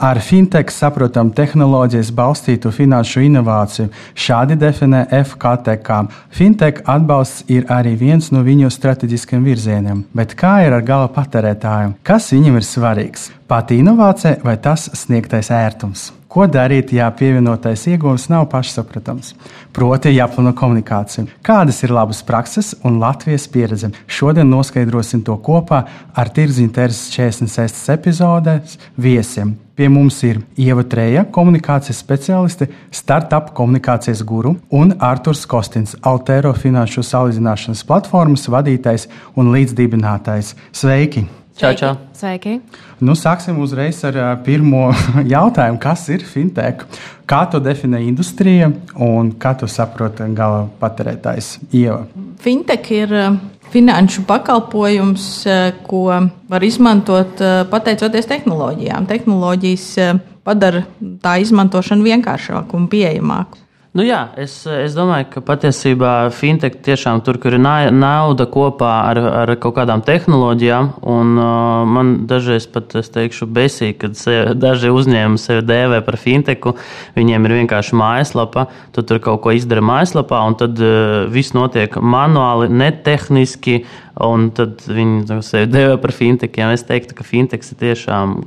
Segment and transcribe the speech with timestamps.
[0.00, 3.90] Ar fintech saprotam tehnoloģijas balstītu finanšu inovāciju.
[4.16, 5.98] Šādi definē FKTK.
[6.32, 10.06] Fintech atbalsts ir arī viens no viņu strateģiskiem virzieniem.
[10.16, 11.98] Bet kā ir ar gala patērētājiem?
[12.00, 13.28] Kas viņam ir svarīgs?
[13.44, 16.06] Pati inovācija vai tas sniegtais ērtums?
[16.30, 19.32] Ko darīt, ja pievienotais iegūms nav pašsaprotams?
[19.74, 21.24] Proti, jāplāno komunikācija.
[21.42, 23.90] Kādas ir labas prakses un Latvijas pieredze?
[24.06, 25.80] Šodien noskaidrosim to kopā
[26.14, 27.80] ar Tirziņa Terses 46.
[27.96, 29.56] epizodēs viesiem.
[29.74, 37.02] Pie mums ir Ieva Treja, komunikācijas specialiste, startup komunikācijas guru, un Arturs Kostins, Altero finanšu
[37.10, 40.54] salīdzināšanas platformas vadītājs un līdzdibinātājs.
[40.70, 41.26] Sveiki!
[41.60, 41.96] Čau, čau.
[42.16, 42.54] Sveiki!
[43.04, 44.16] Nu, sāksim uzreiz ar
[44.46, 44.86] pirmo
[45.34, 45.76] jautājumu.
[45.82, 46.86] Kas ir fintech?
[47.28, 52.06] Kā to definē industrija un kā to saprot gala patērētājs Ieva?
[52.40, 53.12] Fintech ir
[53.74, 55.26] finanšu pakalpojums,
[55.84, 56.04] ko
[56.48, 59.10] var izmantot pateicoties tehnoloģijām.
[59.12, 59.88] Tehnoloģijas
[60.40, 60.86] padara
[61.20, 63.60] tā izmantošanu vienkāršāku un pieejamāku.
[63.90, 69.18] Nu jā, es, es domāju, ka patiesībā fintech tiešām tur, kur ir nauda kopā ar,
[69.40, 74.92] ar kaut kādām tehnoloģijām, un uh, man dažreiz pat, es teikšu, besīgi, kad sevi, daži
[74.94, 76.76] uzņēmumi sevi dēvē par fintechu,
[77.18, 81.98] viņiem ir vienkārši mājaslapa, tu tur kaut ko izdara mājaslapā, un tad uh, viss notiek
[81.98, 83.80] manuāli, netehniski,
[84.22, 86.70] un tad viņi sevi dēvē par fintekiem.
[86.78, 88.38] Es teiktu, ka fintechs ir tiešām,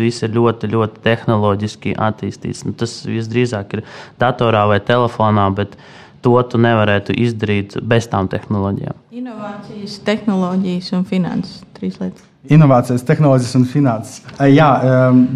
[0.00, 2.64] viss ir ļoti, ļoti tehnoloģiski attīstīts.
[2.68, 3.84] Nu, tas visdrīzāk ir
[4.22, 5.76] datorā vai telefonā, bet
[6.22, 8.98] to tu nevarētu izdarīt bez tām tehnoloģijām.
[9.12, 12.28] Inovācijas, tehnoloģijas un finanses trīs lietas.
[12.50, 14.22] Inovācijas, tehnoloģijas un finanses.
[14.50, 14.68] Jā,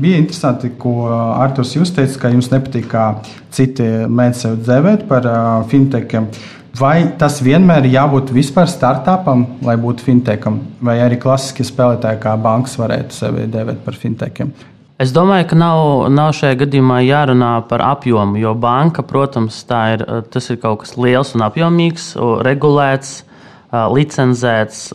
[0.02, 3.04] bija interesanti, ko Arthurs jūs teica, ka jums nepatīk, kā
[3.54, 5.28] citi mēdz sevi dēvēt par
[5.70, 6.26] fintechiem.
[6.76, 12.34] Vai tas vienmēr ir jābūt vispār startupam, lai būtu fintecham, vai arī klasiskie spēlētāji kā
[12.42, 14.50] bankas varētu sevi dēvēt par fintechiem?
[15.00, 15.78] Es domāju, ka nav,
[16.12, 19.60] nav šajā gadījumā jārunā par apjomu, jo banka, protams,
[19.92, 23.18] ir, tas ir kaut kas liels un apjomīgs, regulēts,
[23.92, 24.92] licencēts.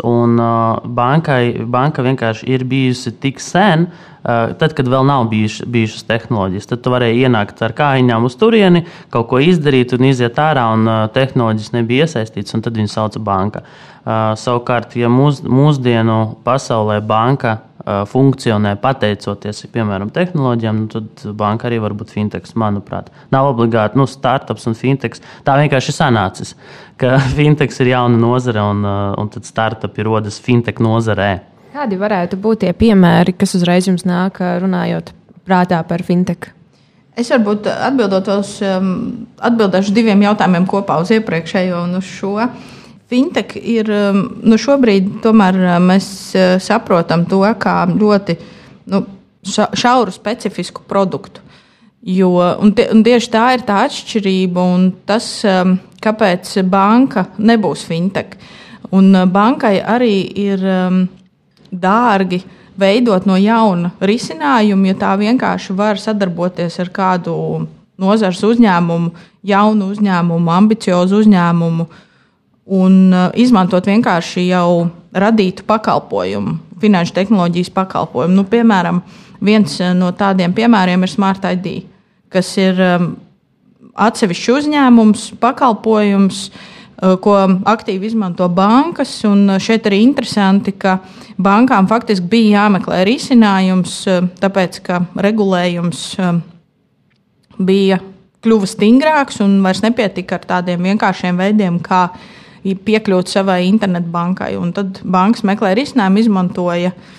[1.02, 3.88] Bankai, banka vienkārši ir bijusi tik sen,
[4.22, 6.70] tad, kad vēl nav bijuši, bijušas tehnoloģijas.
[6.70, 8.84] Tad tu varēji ienākt ar kājiņām uz turieni,
[9.14, 13.66] kaut ko izdarīt un iziet ārā, un tehnoloģijas nebija iesaistītas, un tad viņu sauca banka.
[14.42, 21.96] Savukārt, ja mūs, mūsdienu pasaulē banka funkcionē pateicoties piemēram tehnoloģijām, nu, tad banka arī var
[21.98, 22.56] būt fintechs.
[22.60, 25.24] Manuprāt, nav obligāti nu, startups un fintechs.
[25.48, 26.56] Tā vienkārši ir sanācis,
[27.02, 31.34] ka fintechs ir jauna nozare un, un tad startupi rodas fintech nozarē.
[31.72, 35.14] Kādi varētu būt tie piemēri, kas uzreiz jums nāk runājot
[35.48, 36.52] prātā par fintech?
[37.16, 42.38] Es varbūt atbildot uz, atbildēšu diviem jautājumiem kopā uz iepriekšējo un uz šo.
[43.12, 46.06] Fintech ir, um, nu šobrīd tomēr mēs
[46.64, 48.38] saprotam to kā ļoti
[48.94, 49.04] nu,
[49.44, 51.44] šauru specifisku produktu.
[52.02, 52.32] Jo,
[52.64, 58.40] un tie, un tieši tā ir tā atšķirība un tas, um, kāpēc banka nebūs fintech.
[58.96, 60.64] Un bankai arī ir
[61.72, 62.42] dārgi
[62.80, 67.36] veidot no jauna risinājumu, ja tā vienkārši var sadarboties ar kādu
[68.02, 69.12] nozars uzņēmumu,
[69.48, 71.88] jaunu uzņēmumu, ambiciozu uzņēmumu
[72.66, 78.36] un uh, izmantot vienkārši jau radītu pakalpojumu, finanšu tehnoloģijas pakalpojumu.
[78.38, 79.02] Nu, piemēram,
[79.42, 81.86] viens uh, no tādiem piemēriem ir Smart ID,
[82.32, 83.16] kas ir um,
[83.98, 86.70] atsevišķs uzņēmums, pakalpojums, uh,
[87.22, 87.36] ko
[87.66, 89.18] aktīvi izmanto bankas.
[89.64, 91.00] Šeit arī interesanti, ka
[91.42, 94.04] bankām faktiski bija jāmeklē risinājums,
[94.42, 96.06] tāpēc ka regulējums
[97.62, 97.98] bija
[98.42, 102.08] kļuva stingrāks un vairs nepietika ar tādiem vienkāršiem veidiem, kā
[102.64, 104.54] piekļūt savai internetbankai.
[104.60, 107.10] Un tad bankas meklēja risinājumu, izmantoja uh,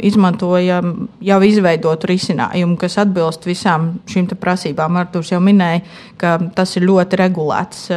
[0.00, 0.80] izmantoja
[1.20, 4.96] jau izveidotu risinājumu, kas atbilst visām šīm prasībām.
[5.02, 5.82] Arktūrs jau minēja,
[6.20, 7.88] ka tas ir ļoti regulēts.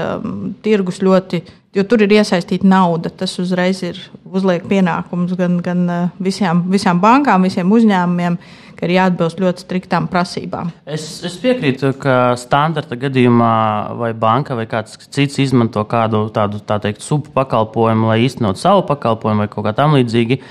[0.65, 1.41] Tirgus ļoti,
[1.75, 3.09] jo tur ir iesaistīta nauda.
[3.09, 5.87] Tas uzreiz ir uzliek pienākums gan, gan
[6.19, 8.37] visām, visām bankām, visiem uzņēmumiem,
[8.81, 10.71] ka ir jāatbilst ļoti striktām prasībām.
[10.89, 13.53] Es, es piekrītu, ka standarta gadījumā
[13.99, 19.45] vai banka vai kāds cits izmanto kādu tādu tā teikt, subpakalpojumu, lai īstenot savu pakalpojumu
[19.45, 20.41] vai kaut kā tam līdzīga.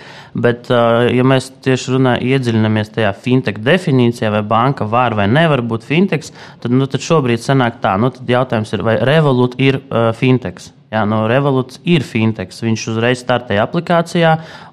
[0.47, 5.88] Bet, ja mēs tieši runājam, iedziļināmies tajā fintech definīcijā, vai banka var vai nevar būt
[5.91, 6.31] fintechs,
[6.62, 10.71] tad, nu, tad šobrīd sanāk tā, nu, tad jautājums ir, vai Revolut ir uh, fintechs.
[10.91, 12.65] Jā, no Revoluts ir fintechs.
[12.67, 14.33] Viņš uzreiz startēja aplikācijā,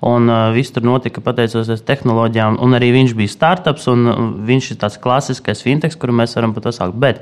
[0.10, 2.58] un uh, viss tur notika pateicoties tehnoloģijām.
[2.78, 4.08] Arī viņš bija startups, un
[4.48, 6.98] viņš ir tāds klasiskais fintechs, kuru mēs varam pat nosaukt.
[6.98, 7.22] Bet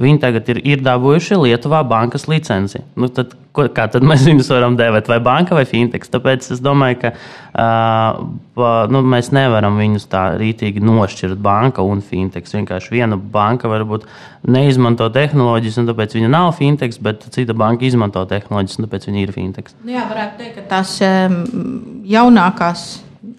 [0.00, 2.82] viņi tagad ir, ir dabūjuši Lietuvā bankas licenci.
[2.98, 5.08] Nu, tad, ko, kā tad mēs viņus varam dēvēt?
[5.10, 6.10] Vai banka vai fintechs?
[6.12, 12.54] Tāpēc es domāju, ka uh, nu, mēs nevaram viņus tā rītīgi nošķirt banka un fintechs.
[12.58, 14.04] Vienkārši viena banka varbūt
[14.46, 19.24] neizmanto tehnoloģijas, un tāpēc viņa nav fintechs, bet cita banka izmanto tehnoloģijas, un tāpēc viņa
[19.24, 19.80] ir fintechs.
[19.86, 21.42] Nu jā, varētu teikt, ka tās um,
[22.06, 22.88] jaunākās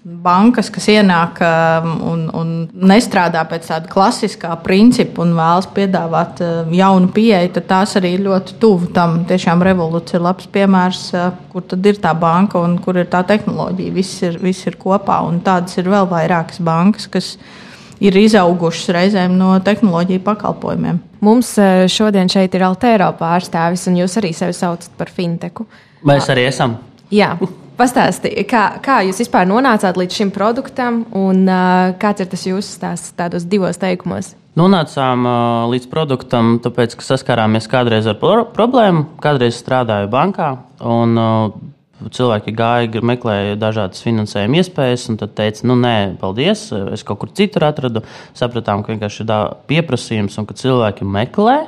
[0.07, 2.51] bankas, kas ienāk um, un, un
[2.88, 8.24] nestrādā pēc tāda klasiskā principa un vēlas piedāvāt um, jaunu pieeju, tad tās arī ir
[8.27, 9.19] ļoti tuvu tam.
[9.27, 13.24] Tiešām revolūcija ir labs piemērs, uh, kur tad ir tā banka un kur ir tā
[13.27, 13.95] tehnoloģija.
[13.98, 17.33] Viss ir, viss ir kopā, un tādas ir vēl vairākas bankas, kas
[18.00, 21.03] ir izaugušas reizēm no tehnoloģiju pakalpojumiem.
[21.25, 25.68] Mums uh, šodien šeit ir Altero pārstāvis, un jūs arī sevi saucat par finteku.
[26.07, 26.80] Mēs arī esam.
[27.12, 27.36] Jā.
[27.77, 32.71] Pastāstiet, kā, kā jūs vispār nonācāt līdz šim produktam un uh, kāds ir tas jūsu
[32.74, 34.31] stāsts tādos divos teikumos?
[34.57, 39.06] Nonācām uh, līdz produktam, tāpēc, ka saskārāmies kādreiz ar pro problēmu.
[39.21, 40.50] Kādreiz strādāju bankā,
[40.81, 41.53] un uh,
[42.18, 47.33] cilvēki gāja, meklēja dažādas finansējuma iespējas, un tad teica, nu, nē, paldies, es kaut kur
[47.38, 48.01] citur atradu.
[48.38, 51.59] Sapratām, ka vienkārši ir pieprasījums un ka cilvēki meklē.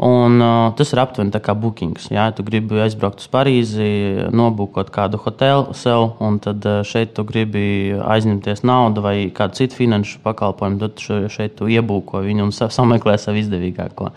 [0.00, 2.06] Un, uh, tas ir aptuveni kā bookings.
[2.08, 3.88] Ja tu gribi aizbraukt uz Parīzi,
[4.32, 10.22] nobūkot kādu hotelu sev, un tad šeit tu gribi aizņemties naudu vai kādu citu finanšu
[10.24, 11.04] pakalpojumu, tad
[11.34, 14.08] šeit tu iebūko viņu un sameklē savu izdevīgāko.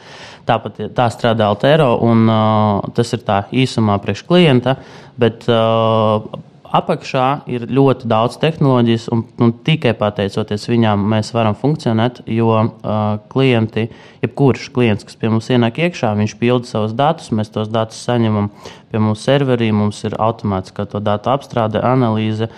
[0.48, 4.78] Tāpat tā strādā Altero, un uh, tas ir tā īsumā priekš klienta.
[5.20, 6.24] Bet, uh,
[6.74, 12.24] apakšā ir ļoti daudz tehnoloģijas, un, un tikai pateicoties viņām mēs varam funkcionēt.
[12.34, 13.02] Jo uh,
[13.34, 13.88] klienti,
[14.24, 18.50] jebkurš klients, kas pie mums ienāk iekšā, viņš pilda savus datus, mēs tos datus saņemam
[18.92, 22.50] pie mums serverī, mums ir automātiskā to datu apstrāde, analīze,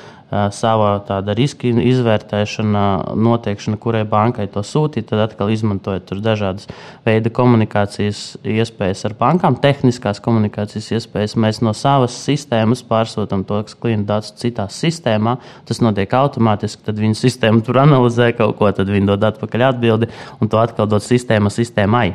[0.55, 2.83] savā tāda riska izvērtēšana,
[3.17, 6.69] noteikšana, kurai bankai to sūtīt, tad atkal izmantojot dažādas
[7.05, 11.37] veida komunikācijas iespējas ar bankām, tehniskās komunikācijas iespējas.
[11.41, 15.37] Mēs no savas sistēmas pārsūtām to klienta datus citā sistēmā.
[15.67, 20.11] Tas notiek automātiski, tad viņa sistēma tur analizē kaut ko, tad viņi dod atpakaļ atbildi
[20.39, 22.07] un to atkal dod sistēma sistēmai.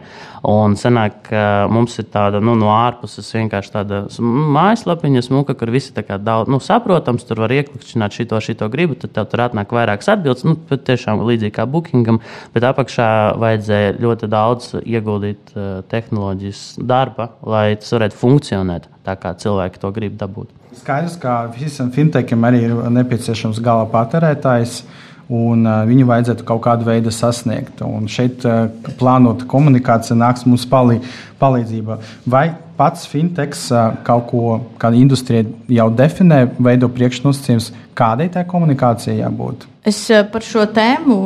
[0.50, 5.93] Un sanāk, ka mums ir tāda nu, no ārpuses vienkārši tāda mājaslapiņa, smuka, kur visi
[5.93, 10.11] kā daudz nu, saprotams, tur var ieklikšķināt šito, šito gribu, tad tev tur atnāk vairākas
[10.15, 12.21] atbildes, nu, tiešām līdzīgi kā bookingam,
[12.55, 13.11] bet apakšā
[13.41, 19.93] vajadzēja ļoti daudz ieguldīt uh, tehnoloģijas darba, lai tas varētu funkcionēt tā, kā cilvēki to
[19.97, 20.51] grib dabūt.
[20.81, 24.83] Skaidrs, ka visam fintecham arī ir nepieciešams gala patērētājs.
[25.31, 27.85] Un uh, viņu vajadzētu kaut kādu veidu sasniegt.
[27.87, 28.65] Un šeit uh,
[28.99, 30.97] plānota komunikācija nāks mums palī,
[31.39, 32.01] palīdzība.
[32.27, 32.49] Vai
[32.81, 33.67] pats fintechs
[34.06, 34.44] kaut ko,
[34.81, 37.69] kāda industrija jau definē, veido priekšnosacījumus,
[37.99, 39.67] kādai tai komunikācijai jābūt?
[39.85, 41.19] Es par šo tēmu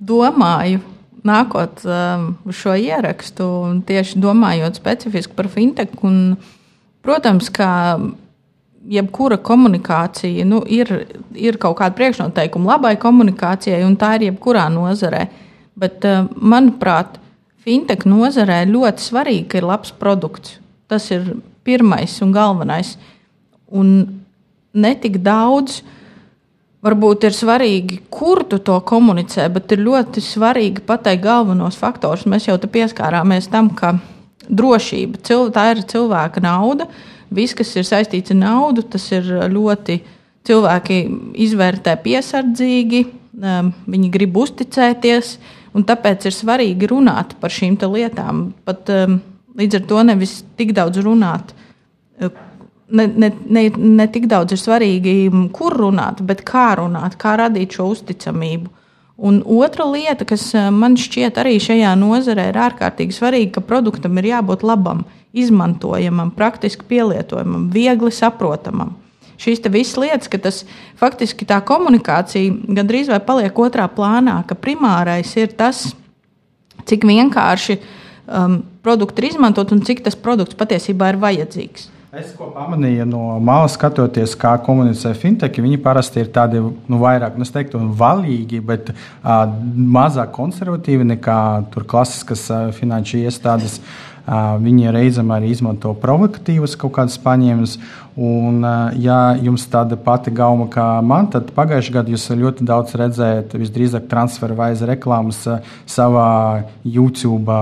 [0.00, 0.80] domāju.
[1.20, 3.44] Nākot uz šo ierakstu,
[3.84, 6.38] tieši domājot specifiski par fintech, un,
[7.04, 7.68] protams, ka
[8.88, 10.88] jebkura komunikācija, nu, ir,
[11.36, 15.26] ir kaut kāda priekšnoteikuma labai komunikācijai, un tā ir jebkurā nozarē.
[15.80, 16.08] Bet,
[16.40, 17.20] manuprāt,
[17.64, 20.56] fintech nozarē ļoti svarīgi, ir labs produkts.
[20.90, 22.96] Tas ir pirmais un galvenais.
[23.70, 23.94] Un
[24.74, 25.80] ne tik daudz.
[26.80, 32.24] Varbūt ir svarīgi, kur tu to komunicē, bet ir ļoti svarīgi pateikt galvenos faktorus.
[32.24, 33.98] Mēs jau pieskārāmies tam, ka
[34.48, 35.20] drošība,
[35.52, 36.88] tā ir cilvēka nauda,
[37.30, 40.00] Viss, kas ir saistīts ar naudu, tas ir ļoti
[40.48, 40.98] cilvēki
[41.46, 43.04] izvērtē piesardzīgi,
[43.38, 45.36] um, viņi grib uzticēties,
[45.78, 48.48] un tāpēc ir svarīgi runāt par šīm lietām.
[48.66, 49.20] Pat, um,
[49.58, 51.54] līdz ar to nevis tik daudz runāt.
[52.20, 52.30] Uh,
[52.90, 55.14] ne, ne, ne, ne tik daudz ir svarīgi,
[55.56, 58.70] kur runāt, bet kā runāt, kā radīt šo uzticamību.
[59.20, 64.18] Un otra lieta, kas uh, man šķiet arī šajā nozarē ir ārkārtīgi svarīga, ka produktam
[64.20, 65.04] ir jābūt labam.
[65.30, 68.96] Izmantojamam, praktiski pielietojamam, viegli saprotamam.
[69.40, 70.64] Šīs visas lietas, ka tas
[71.00, 75.86] faktiski tā komunikācija gandrīz vai paliek otrā plānā, ka primārais ir tas,
[76.84, 81.88] cik vienkārši um, produkti ir izmantot un cik tas produkts patiesībā ir vajadzīgs.
[82.10, 87.36] Es ko pamanīju no malas, skatoties, kā komunicē fintech, viņi parasti ir tādi nu, vairāk,
[87.38, 89.44] nu, teiktu, valīgi, bet uh,
[89.96, 91.36] mazāk konservatīvi nekā
[91.86, 93.78] klasiskas uh, finanšu iestādes.
[93.78, 97.76] Uh, viņi reizēm arī izmanto provokatīvas kaut kādas paņēmas.
[98.20, 98.66] Un,
[99.00, 104.10] ja jums tāda pati gauma kā man, tad pagājušajā gadā jūs ļoti daudz redzējāt, visdrīzāk
[104.10, 105.46] transferu vai reklāmas
[105.86, 106.28] savā
[106.84, 107.54] YouTube.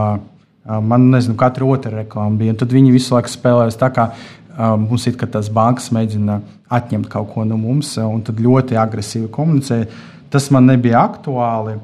[0.69, 2.57] Man nezinu, katra otra reklāma bija.
[2.61, 4.11] Tad viņi visu laiku spēlēs tā, kā
[4.59, 6.41] Mums ir tas bankas mēģina
[6.75, 9.85] atņemt kaut ko no mums, un tad ļoti agresīvi komunicē.
[10.33, 11.77] Tas man nebija aktuāli.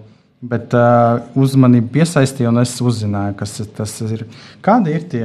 [0.45, 4.27] Bet uh, uzmanību piesaistīja, un es uzzināju, kas tas ir.
[4.61, 5.23] Kādi ir tie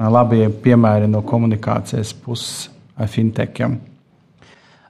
[0.00, 2.72] labie piemēri no komunikācijas puses
[3.12, 3.76] fintechiem?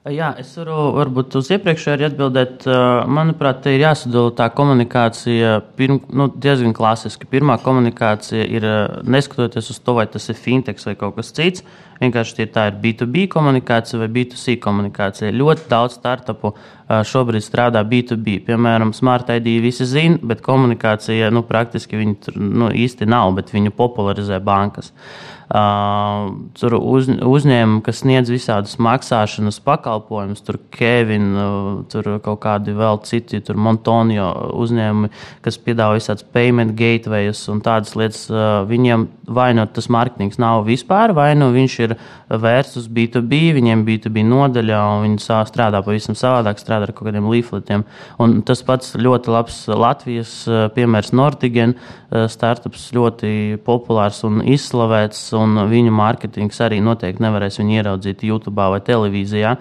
[0.07, 2.65] Jā, es varu varbūt uz iepriekšēju atbildēt.
[3.11, 7.27] Manuprāt, te ir jāsadala tā komunikācija pirm, nu, diezgan klasiski.
[7.27, 8.67] Pirmā komunikācija ir
[9.03, 11.65] neskatoties uz to, vai tas ir fintech vai kaut kas cits.
[11.99, 15.33] Vienkārši tā ir B2B komunikācija vai B2C komunikācija.
[15.33, 16.53] Ļoti daudz startupu
[16.87, 18.41] šobrīd strādā B2B.
[18.47, 23.51] Piemēram, Smart ID visi zina, bet komunikācija nu, praktiski viņi tur nu, īsti nav, bet
[23.55, 24.93] viņu popularizē bankas.
[24.93, 32.75] Uh, tur uz, uzņēmumi, kas sniedz visādus maksāšanas pakalpojumus, tur Kevin, uh, tur kaut kādi
[32.75, 34.27] vēl citi, tur Montonio
[34.59, 35.11] uzņēmumi,
[35.45, 38.25] kas piedāvā visādas payment gateways un tādas lietas.
[38.67, 41.95] Viņiem vai nu tas mārketings nav vispār, vai nu viņš ir
[42.27, 47.27] vērsts uz B2B, viņiem B2B nodaļā, un viņi strādā pavisam savādāk, strādā ar kaut kādiem
[47.31, 47.83] leafletiem.
[48.23, 50.33] Un tas pats ļoti labs Latvijas
[50.75, 51.75] piemērs Nordigen
[52.11, 58.81] startups, ļoti populārs un izslavēts un viņu mārketings arī noteikti nevarēs viņu ieraudzīt YouTube vai
[58.85, 59.55] televīzijā,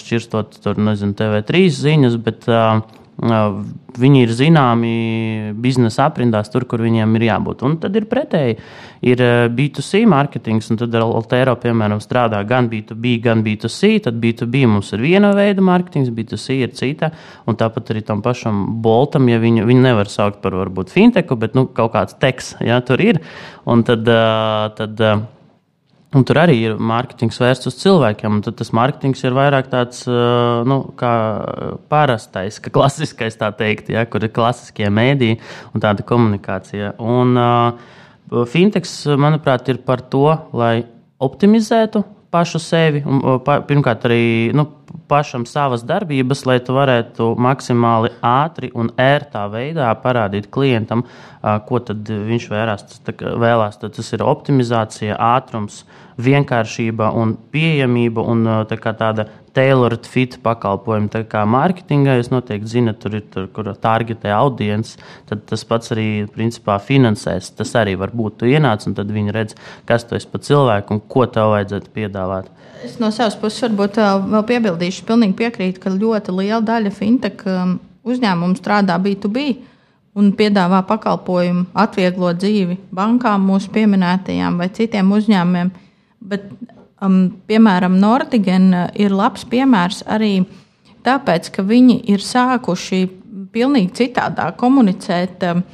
[0.00, 2.46] šķirstot tur, nezinu, TV3 ziņas, bet
[3.16, 7.62] viņi ir zināmi biznesa aprindās, tur, kur viņiem ir jābūt.
[7.64, 8.58] Un tad ir pretēji.
[9.08, 9.22] Ir
[9.56, 14.02] B2C mārketings, un tad Altero, piemēram, strādā gan B2B, gan B2C.
[14.04, 17.10] Tad B2B mums ir viena veida mārketings, B2C ir cita.
[17.48, 21.56] Un tāpat arī tam pašam Boltam, ja viņu, viņu nevar saukt par varbūt finteku, bet
[21.56, 23.22] nu, kaut kāds teksts ja, tur ir.
[23.64, 24.04] Un tad,
[24.76, 25.00] tad
[26.16, 28.40] Un tur arī ir mārketings vērsts uz cilvēkiem.
[28.46, 30.78] Tad tas mārketings ir vairāk tāds nu,
[31.92, 35.36] parastais, kā klasiskais, tā teikt, ja, kur ir klasiskie mēdīji
[35.74, 36.94] un tāda komunikācija.
[37.04, 40.86] Un, uh, fintechs, manuprāt, ir par to, lai
[41.22, 44.24] optimizētu pašu sevi un pa, pirmkārt arī
[44.56, 44.66] nu,
[45.08, 51.04] pašam savas darbības, lai tu varētu maksimāli ātri un ērtā veidā parādīt klientam,
[51.68, 53.78] ko viņš vērās, tas, vēlās.
[53.80, 55.84] Tad tas ir optimizācija, ātrums,
[56.16, 59.26] vienkāršība un pieejamība un tā tāda
[59.56, 61.10] tailored fit pakalpojumi.
[61.12, 64.96] Tā kā mārketingā jūs noteikti zinat, tur ir tur, kur targetē audience,
[65.28, 67.52] tad tas pats arī principā finansēs.
[67.56, 68.40] Tas arī var būt.
[68.40, 69.56] Tu ienāc un tad viņi redz,
[69.88, 72.50] kas tu esi pa cilvēku un ko tev vajadzētu piedāvāt.
[72.84, 74.00] Es no savas puses varbūt
[74.30, 79.48] vēl piebildīšu, pilnīgi piekrītu, ka ļoti liela daļa fintech um, uzņēmumu strādā B2B
[80.16, 85.72] un piedāvā pakalpojumu, atvieglo dzīvi bankām, mūsu pieminētajām vai citiem uzņēmumiem.
[86.26, 86.46] Bet,
[87.04, 87.18] um,
[87.48, 90.38] piemēram, Nordigen uh, ir labs piemērs arī
[91.06, 93.02] tāpēc, ka viņi ir sākuši
[93.52, 95.44] pilnīgi citādāk komunicēt.
[95.50, 95.66] Um,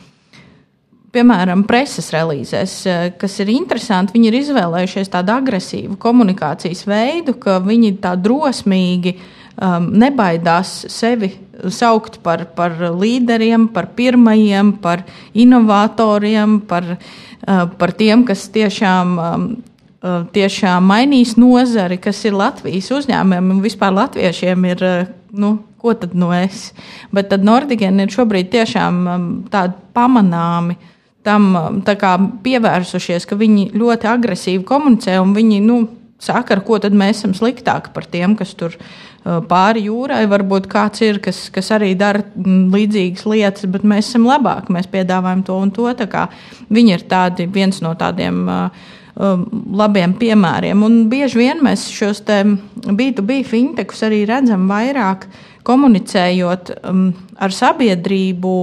[1.13, 7.59] piemēram, preses relīzēs, eh, kas ir interesanti, viņi ir izvēlējušies tādu agresīvu komunikācijas veidu, ka
[7.61, 9.17] viņi tā drosmīgi
[9.57, 11.33] um, nebaidās sevi
[11.73, 15.05] saukt par, par līderiem, par pirmajiem, par
[15.35, 19.19] inovatoriem, par, uh, par tiem, kas tiešām.
[19.19, 19.51] Um,
[20.03, 25.95] uh, Tiešām mainīs nozari, kas ir Latvijas uzņēmumiem un vispār latviešiem ir, uh, nu, ko
[25.95, 26.73] tad no es.
[27.15, 30.89] Bet tad Nordigēna ir šobrīd tiešām um, tādi pamanāmi uh,
[31.23, 35.79] tam um, pievērsušies, ka viņi ļoti agresīvi komunicē un viņi nu,
[36.23, 38.77] saka, ar ko mēs esam sliktāki par tiem, kas tur
[39.25, 40.25] pāri jūrai.
[40.31, 44.91] Varbūt kāds ir, kas, kas arī dara mm, līdzīgas lietas, bet mēs esam labāki, mēs
[44.93, 45.87] piedāvājam to un to.
[46.73, 48.43] Viņi ir tādi, viens no tādiem.
[48.49, 49.45] Uh, um,
[49.77, 50.83] labiem piemēriem.
[50.85, 55.29] Un bieži vien mēs šos B2B fintechus arī redzam vairāk
[55.67, 58.55] komunicējot um, ar sabiedrību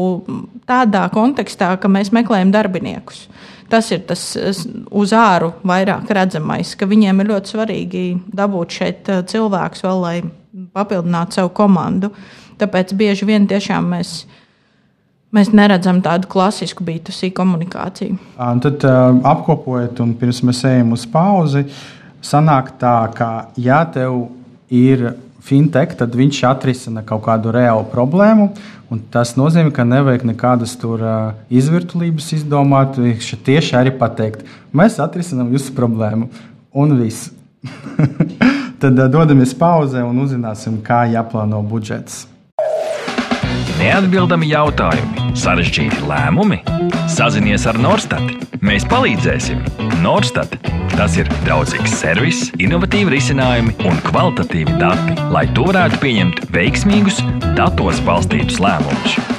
[0.69, 3.27] tādā kontekstā, ka mēs meklējam darbiniekus.
[3.69, 9.85] Tas ir tas uz āru vairāk redzamais, ka viņiem ir ļoti svarīgi dabūt šeit cilvēkus
[9.85, 10.15] vēl, lai
[10.75, 12.11] papildinātu savu komandu.
[12.59, 14.23] Tāpēc bieži vien tiešām mēs,
[15.35, 18.17] mēs neredzam tādu klasisku B2C komunikāciju.
[18.43, 21.65] Un tad uh, apkopojot, un pirms mēs ejam uz pauzi,
[22.25, 23.29] sanāk tā, ka
[23.59, 24.25] ja tev
[24.69, 25.11] ir
[25.49, 28.51] fintech, tad viņš atrisina kaut kādu reālu problēmu.
[29.13, 31.03] Tas nozīmē, ka nevajag nekādas tur
[31.53, 32.97] izvirtulības izdomāt.
[32.97, 36.29] Viņš tieši arī pateikt, mēs atrisinām jūsu problēmu.
[36.73, 37.29] un viss.
[38.79, 42.23] Tad uh, dodamies pauzē un uzzināsim, kā jāplāno budžets.
[43.79, 46.61] Neatbildami jautājumi, sarežģīti lēmumi.
[47.11, 48.47] Sazinies ar Norstat.
[48.63, 49.63] Mēs palīdzēsim.
[50.03, 50.55] Norstat.
[50.95, 57.23] Tas ir draudzīgs servis, innovatīvi risinājumi un kvalitatīvi dati, lai tu varētu pieņemt veiksmīgus,
[57.59, 59.38] datos balstītus lēmumus.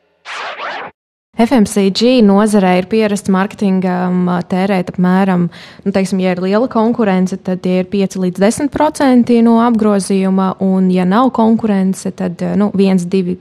[1.41, 5.47] FMCG nozarē ir pierasts mārketingam tērēt apmēram,
[5.85, 10.91] nu, teiksim, ja ir liela konkurence, tad tie ir 5 līdz 10% no apgrozījuma, un,
[10.93, 13.37] ja nav konkurence, tad nu, 1, 2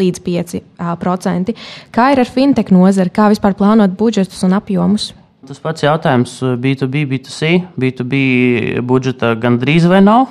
[0.00, 1.56] līdz 5%.
[1.92, 5.10] Kā ir ar fintech nozari, kā vispār plānot budžetus un apjomus?
[5.42, 7.56] Tas pats jautājums B2B, B2C.
[7.74, 8.14] B2B
[8.86, 10.30] budžeta gandrīz vai nav.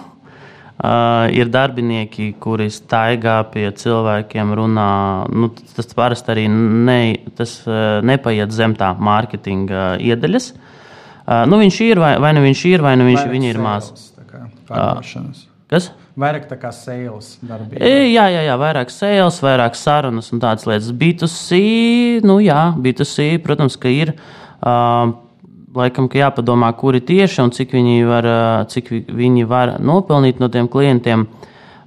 [0.82, 4.88] Uh, ir darbinieki, kuri staigā pie cilvēkiem, runā.
[5.30, 10.48] Nu, tas parasti arī ne, tas, uh, nepaiet zem tā mārketinga iedaļas.
[11.22, 13.62] Uh, nu, viņš ir vai, vai nu viņš ir, vai nu viņš Vairāk ir
[14.18, 15.46] tā kā Pārdošanas.
[15.70, 15.92] Kas?
[16.18, 17.86] Vairāk tā kā sales darbība.
[17.86, 20.90] Jā, jā, jā, vairāk sales, vairāk sarunas un tādas lietas.
[20.98, 21.62] B2C,
[22.26, 24.16] nu jā, B2C, protams, ka ir.
[24.66, 25.14] Uh,
[25.76, 28.28] laikam, ka jāpadomā, kuri tieši un cik viņi var,
[28.72, 31.28] cik vi- viņi var nopelnīt no tiem klientiem.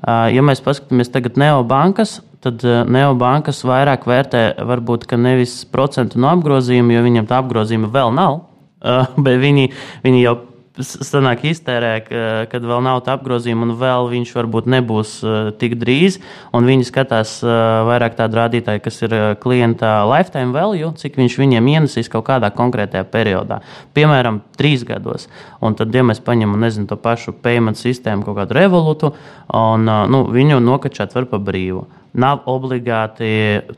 [0.07, 7.03] Ja mēs paskatāmies tagad neobankas, tad neobankas vairāk vērtē varbūt nevis procentu no apgrozījuma, jo
[7.03, 8.43] viņiem tā apgrozījuma vēl nav,
[9.25, 9.71] bet viņi,
[10.05, 10.37] viņi jau
[10.83, 15.77] sanāk iztērē, ka- kad vēl nav tā apgrozījuma, un vēl viņš varbūt nebūs uh, tik
[15.79, 16.19] drīz.
[16.53, 21.71] Viņi skatās uh, vairāk tādu rādītāju, kas ir uh, klienta lifetime value, cik viņš viņiem
[21.77, 23.61] ienesīs kaut kādā konkrētajā periodā.
[23.95, 25.29] Piemēram, trīs gados.
[25.63, 29.15] Un tad, ja mēs paņemam nezinu, to pašu payment sistēmu, kaut kādu revolūtu,
[29.55, 31.87] un nu, viņu nokačāt var pa brīvu.
[32.15, 33.29] Nav obligāti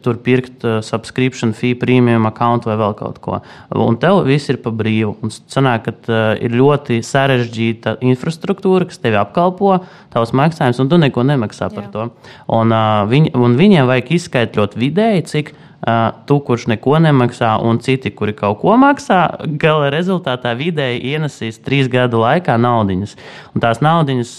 [0.05, 3.39] tur pirkt uh, subscription fee, premium account vai vēl kaut ko.
[3.73, 5.15] Un tev viss ir pa brīvu.
[5.25, 9.79] Un sanāk, ka uh, ir ļoti sarežģīta infrastruktūra, kas tevi apkalpo,
[10.13, 11.93] tavs maksājums, un tu neko nemaksā par Jā.
[11.95, 12.09] to.
[12.53, 15.66] Un, uh, viņ, un viņiem vajag izskaidrot vidēji, cik uh,
[16.27, 19.21] tu, kurš neko nemaksā, un citi, kuri kaut ko maksā,
[19.61, 23.15] gala rezultātā vidēji ienesīs trīs gadu laikā naudiņas.
[23.55, 24.33] Un tās naudiņas,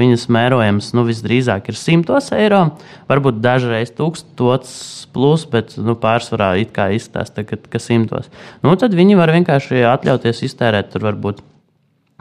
[0.00, 2.66] viņas mērojams, nu, visdrīzāk ir simtos eiro,
[3.08, 4.74] varbūt dažreiz tūkstots
[5.14, 8.28] plus, bet nu, pārsvarā it kā izstāsta, ka, ka simtos.
[8.66, 11.40] Nu, tad viņi var vienkārši atļauties iztērēt tur varbūt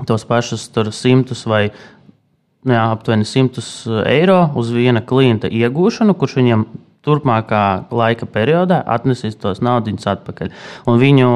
[0.08, 1.68] tos pašus tur simtus vai
[2.64, 6.66] nu jā, aptuveni 100 eiro uz viena klienta iegūšanu, kurš viņam
[7.04, 10.52] turpmākā laika periodā atnesīs tos naudas atpakaļ.
[10.88, 11.30] Un viņu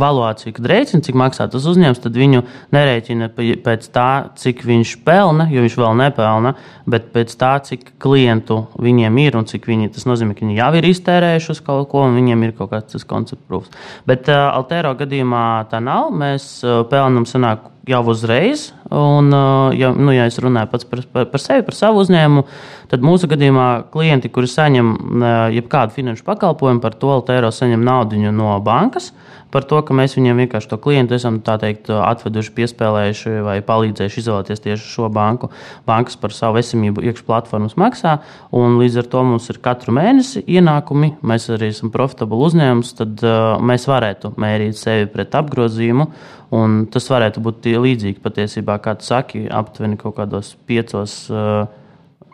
[0.00, 3.30] valuāciju, kad rēķina, cik maksā tas uzņēmums, tad viņu nerēķina
[3.64, 6.54] pēc tā, cik viņš pelna, jo viņš vēl nepelna,
[6.90, 10.70] bet pēc tā, cik klientu viņiem ir un cik viņi, tas nozīmē, ka viņi jau
[10.78, 13.74] ir iztērējuši uz kaut ko un viņiem ir kaut kāds koncepts prūfs.
[14.06, 16.12] Bet uh, Altero gadījumā tā nav.
[16.14, 18.70] Mēs uh, pelnam sanāk jau uzreiz.
[18.90, 22.44] Un, uh, ja, nu, ja es runāju pats par, par, par sevi, par savu uzņēmumu,
[22.90, 28.20] tad mūsu gadījumā klienti, kuri saņem uh, jebkādu finanšu pakalpojumu, par to Altero saņem naudu
[28.34, 29.12] no bankas.
[29.50, 34.62] Par to, ka mēs viņiem vienkārši to klientu esam teikt, atveduši, piespēlējuši vai palīdzējuši izvēlēties
[34.66, 35.50] tieši šo banku.
[35.88, 38.18] Bankas par savu esamību iekšplatformas maksā,
[38.54, 41.16] un līdz ar to mums ir katru mēnesi ienākumi.
[41.26, 46.06] Mēs arī esam profitabli uzņēmums, tad uh, mēs varētu mērīt sevi pret apgrozījumu.
[46.54, 51.66] Un tas varētu būt līdzīgi patiesībā, kā tu saki, aptuveni kaut kādos piecos, uh,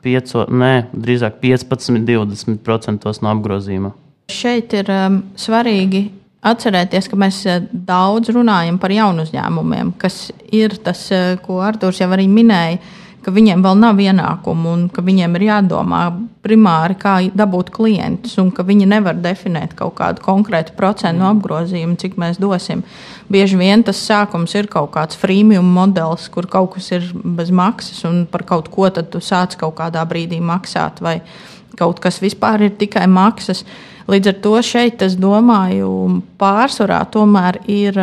[0.04, 3.92] pieco, nē, drīzāk 15, 20% no apgrozījuma.
[4.32, 6.06] Šeit ir um, svarīgi
[6.46, 12.02] atcerēties, ka mēs uh, daudz runājam par jaunu uzņēmumiem, kas ir tas, uh, ko Arthurs
[12.02, 12.80] jau arī minēja,
[13.26, 16.02] ka viņiem vēl nav ienākumu un ka viņiem ir jādomā
[16.46, 21.98] primāri, kā dabūt klientus, un ka viņi nevar definēt kaut kādu konkrētu procentu no apgrozījuma,
[21.98, 22.84] cik mēs dosim.
[23.32, 28.04] Bieži vien tas sākums ir kaut kāds freemium modelis, kur kaut kas ir bez maksas,
[28.06, 31.18] un par kaut ko tu sāc kaut kādā brīdī maksāt, vai
[31.76, 33.64] kaut kas vispār ir tikai maksas.
[34.06, 35.90] Līdz ar to šeit, es domāju,
[36.38, 37.98] pārsvarā tomēr ir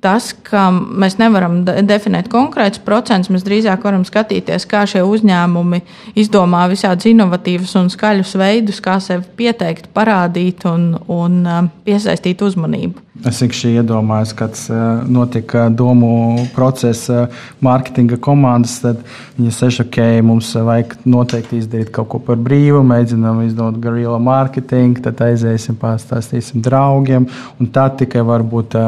[0.00, 3.30] tas, ka mēs nevaram de definēt konkrētus procentus.
[3.32, 5.82] Mēs drīzāk varam skatīties, kā šie uzņēmumi
[6.20, 11.42] izdomā visādus inovatīvus un skaļus veidus, kā sevi pieteikt, parādīt un, un
[11.84, 13.09] piesaistīt uzmanību.
[13.20, 14.56] Es vienkārši iedomājos, kad
[15.12, 17.26] notika domu procesa
[17.60, 19.02] mārketinga komandas, tad
[19.36, 25.02] viņi saka, ok, mums vajag noteikti izdarīt kaut ko par brīvu, mēģinām izdot garīla mārketingu,
[25.04, 27.28] tad aiziesim, pastāstīsim draugiem,
[27.74, 28.78] tā tikai varbūt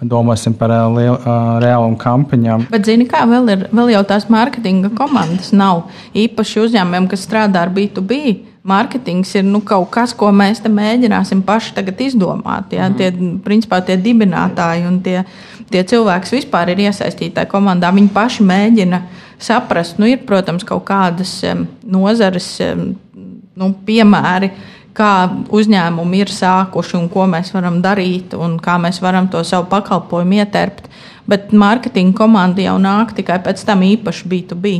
[0.00, 2.70] domāsim par reālām kampaņām.
[2.72, 7.66] Bet, zini, kā vēl ir, vēl jau tās mārketinga komandas nav īpaši uzņēmumiem, kas strādā
[7.66, 8.22] ar B2B
[8.66, 12.72] Mārketings ir nu, kaut kas, ko mēs mēģināsim paši izdomāt.
[12.72, 12.88] Ja?
[12.88, 12.96] Mm.
[12.98, 15.22] Tie, principā, tie dibinātāji un tie,
[15.70, 19.02] tie cilvēki, kas vispār ir iesaistīti tajā komandā, viņi paši mēģina
[19.38, 19.98] saprast.
[19.98, 21.38] Nu, ir, protams, kaut kādas
[21.86, 22.50] nozares
[23.58, 24.50] nu, piemēri,
[24.98, 25.12] kā
[25.54, 30.40] uzņēmumi ir sākuši un ko mēs varam darīt un kā mēs varam to savu pakalpojumu
[30.42, 30.88] ietērpt.
[31.28, 34.78] Bet mārketinga komanda jau nāk tikai pēc tam īpaši B2B.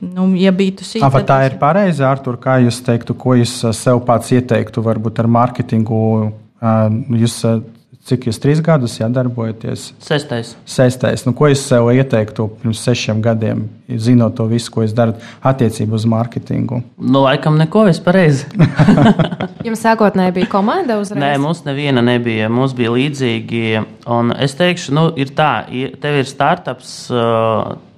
[0.00, 1.26] Nu, ja B2C, A, tad...
[1.26, 6.02] tā ir pareizi, Artur, kā jūs teiktu, ko jūs sev pats ieteiktu, varbūt ar mārketingu?
[7.18, 7.40] Jūs
[8.08, 9.90] Cik jūs trīs gadus jā, darbojaties?
[10.00, 10.54] Sestais.
[10.64, 11.26] Sestais.
[11.26, 13.66] Nu, ko es sev ieteiktu pirms sešiem gadiem,
[14.00, 15.12] zinot to visu, ko es daru
[15.44, 16.80] attiecībā uz mārketingu?
[16.96, 18.48] Nu, laikam neko es pareizi.
[19.66, 21.20] Jums sākotnēji bija komanda uzreiz?
[21.20, 22.48] Nē, mums neviena nebija.
[22.48, 23.64] Mums bija līdzīgi.
[24.08, 25.66] Un es teikšu, nu, ir tā,
[26.00, 26.92] tev ir startups,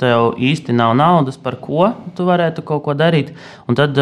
[0.00, 3.34] tev īsti nav naudas, par ko tu varētu kaut ko darīt.
[3.68, 3.98] Un tad,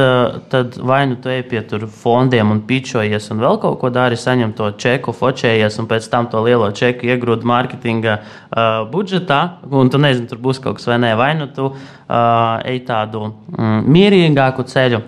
[0.53, 1.65] tad vai nu tu ej pie
[1.99, 6.09] fondiem un pičojies un vēl kaut ko dari, saņem to čeku, fočējies un pēc pēc
[6.13, 10.89] tam to lielo čeku iegrūda mārketinga uh, budžetā, un tu nezini, tur būs kaut kas
[10.89, 15.03] vai nē, vai nu tu uh, ej tādu mm, mierīgāku ceļu.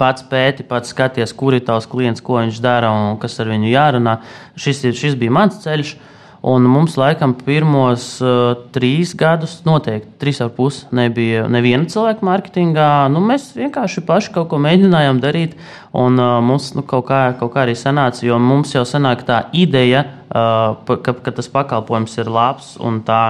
[0.00, 3.68] Pats pēti, pats skaties, kur ir tavs klients, ko viņš dara un kas ar viņu
[3.68, 4.16] jārunā.
[4.56, 5.98] Šis, ir, šis bija mans ceļš.
[6.40, 12.86] Un mums laikam pirmos uh, trīs gadus, noteikti trīs ar pusi, nebija neviena cilvēka mārketingā.
[13.12, 15.58] Nu, mēs vienkārši paši kaut ko mēģinājām darīt,
[15.92, 19.40] un uh, mums nu, kaut, kā, kaut kā arī sanāca, jo mums jau sanāk tā
[19.56, 23.20] ideja, uh, ka, ka tas pakalpojums ir labs un tā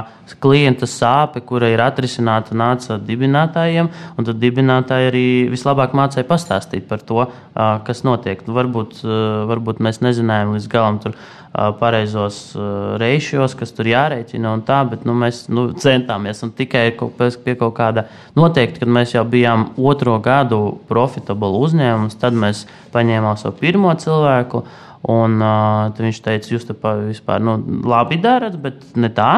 [0.42, 3.88] klienta sāpe, kura ir atrisināta, nāca dibinātājiem,
[4.20, 8.44] tad dibinātāji arī vislabāk mācīja pastāstīt par to, uh, kas notiek.
[8.46, 11.16] Nu, varbūt, uh, varbūt mēs nezinājām līdz galam tur
[11.51, 12.55] pareizos
[13.01, 17.75] reišos, kas tur jārēķina un tā, bet nu, mēs nu, centāmies un tikai pie kaut
[17.75, 18.07] kāda
[18.38, 22.49] noteikti, kad mēs jau bijām otro gadu profitable uzņēmums, tad mēs
[22.94, 24.64] paņēmām savu pirmo cilvēku.
[25.08, 27.54] Un, uh, viņš teica, jūs te vispār nu,
[27.88, 29.30] labi darat, bet ne tā.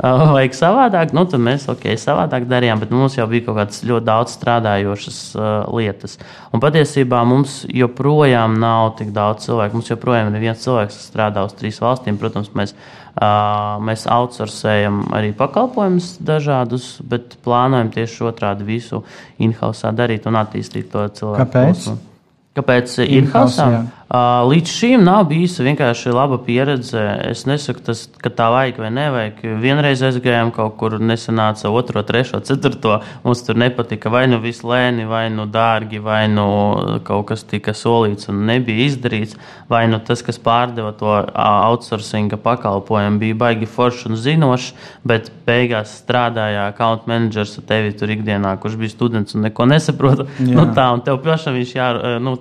[0.00, 3.80] Uh, vajag savādāk, nu, tad mēs ok, savādāk darījām, bet mums jau bija kaut kādas
[3.86, 6.18] ļoti daudz strādājošas uh, lietas.
[6.52, 9.78] Un patiesībā mums joprojām nav tik daudz cilvēku.
[9.80, 12.20] Mums joprojām ir viens cilvēks, kas strādā uz trīs valstīm.
[12.20, 12.76] Protams, mēs,
[13.14, 19.00] uh, mēs outsourcējam arī pakalpojumus dažādus, bet plānojam tieši otrādi visu
[19.40, 21.44] in-house darīt un attīstīt to cilvēku.
[21.46, 21.74] Kāpēc?
[21.88, 21.98] Posmu.
[22.60, 23.64] Kāpēc in-house?
[23.64, 26.98] In Līdz šim nav bijusi vienkārši laba pieredze.
[27.30, 29.36] Es nesaku, tas, ka tā vajag vai nevajag.
[29.62, 32.96] Vienreiz aizgājām kaut kur, nesanāca otro, trešo, ceturto.
[33.22, 36.46] Mums tur nepatika vai nu viss lēni, vai nu dārgi, vai nu
[37.06, 39.38] kaut kas tika solīts un nebija izdarīts.
[39.70, 44.72] Vai nu tas, kas pārdeva to outsourcing pakalpojumu, bija baigi foršs un zinošs,
[45.06, 50.26] bet beigās strādāja account managers ar tevi tur ikdienā, kurš bija students un neko nesaprota.
[50.42, 50.50] Jā.
[50.58, 52.34] Nu, tā, un tev pašam viņš jā, nu,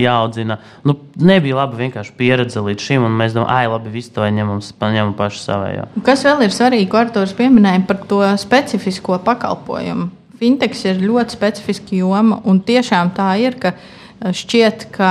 [0.00, 0.56] jāaudzina.
[0.88, 4.60] Nu, nebija laba vienkārši pieredze līdz šim, un mēs domājam, ah, labi, visu to ņemam,
[4.62, 5.86] ņemam paši savējo.
[6.06, 10.10] Kas vēl ir svarīgi, ko Arthurs pieminēja par to specifisko pakalpojumu?
[10.40, 13.74] Fintechs ir ļoti specifiska joma, un tiešām tā ir, ka
[14.20, 15.10] šķiet, ka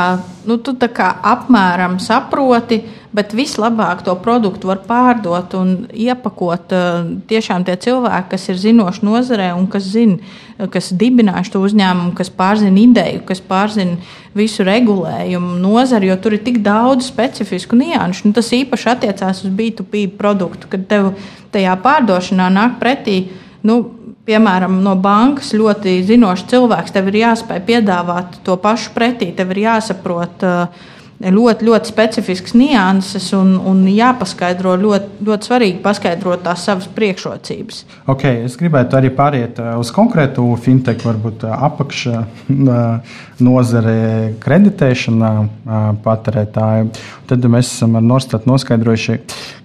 [0.50, 2.82] nu, tu apmēram saproti,
[3.16, 6.74] bet vislabāk to produktu var pārdot un iepakot
[7.30, 10.20] tiešām tie cilvēki, kas ir zinoši nozarē un kas zina,
[10.70, 13.98] kas dibinājuši to uzņēmumu, kas pārzina ideju, kas pārzina
[14.38, 18.30] visu regulējumu nozari, jo tur ir tik daudz specifisku nianšu.
[18.30, 21.14] Nu, tas īpaši attiecās uz B2B produktu, kad tev
[21.54, 23.24] tajā pārdošanā nāk pretī.
[23.66, 23.82] Nu,
[24.30, 29.66] piemēram, no bankas ļoti zinošs cilvēks, tev ir jāspēj piedāvāt to pašu pretī, tev ir
[29.66, 30.46] jāsaprot.
[30.46, 37.84] Uh, ļoti, ļoti specifisks nianses un, un jāpaskaidro ļoti, ļoti svarīgi paskaidrot tās savas priekšrocības.
[38.10, 44.00] Okay, es gribētu arī pāriet uh, uz konkrētu fintech, varbūt uh, apakšā uh, nozare
[44.44, 45.32] kreditēšanā
[46.04, 46.90] patērētāju.
[47.30, 49.20] Tad mēs esam ar Norstatu noskaidrojuši,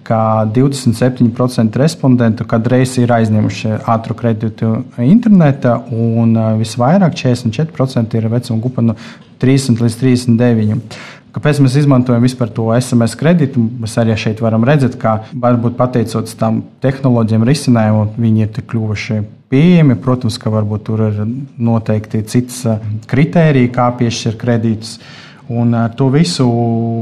[0.05, 0.19] ka
[0.53, 4.71] 27% respondentu kādreiz ir aizņēmuši ātru kredītu
[5.03, 8.95] internetā, un visvairāk 44% ir vecuma grupa no
[9.43, 10.97] 30 līdz 39.
[11.35, 13.59] Kāpēc mēs izmantojam vispār to SMS kredītu?
[13.83, 19.17] Mēs arī šeit varam redzēt, ka varbūt pateicoties tam tehnoloģiem risinājumam, viņi ir kļuvuši
[19.51, 19.97] pieejami.
[19.99, 21.19] Protams, ka varbūt tur ir
[21.59, 22.61] noteikti cits
[23.11, 24.95] kritērija, kā piešķirt kredītus.
[25.51, 26.47] Un ar to visu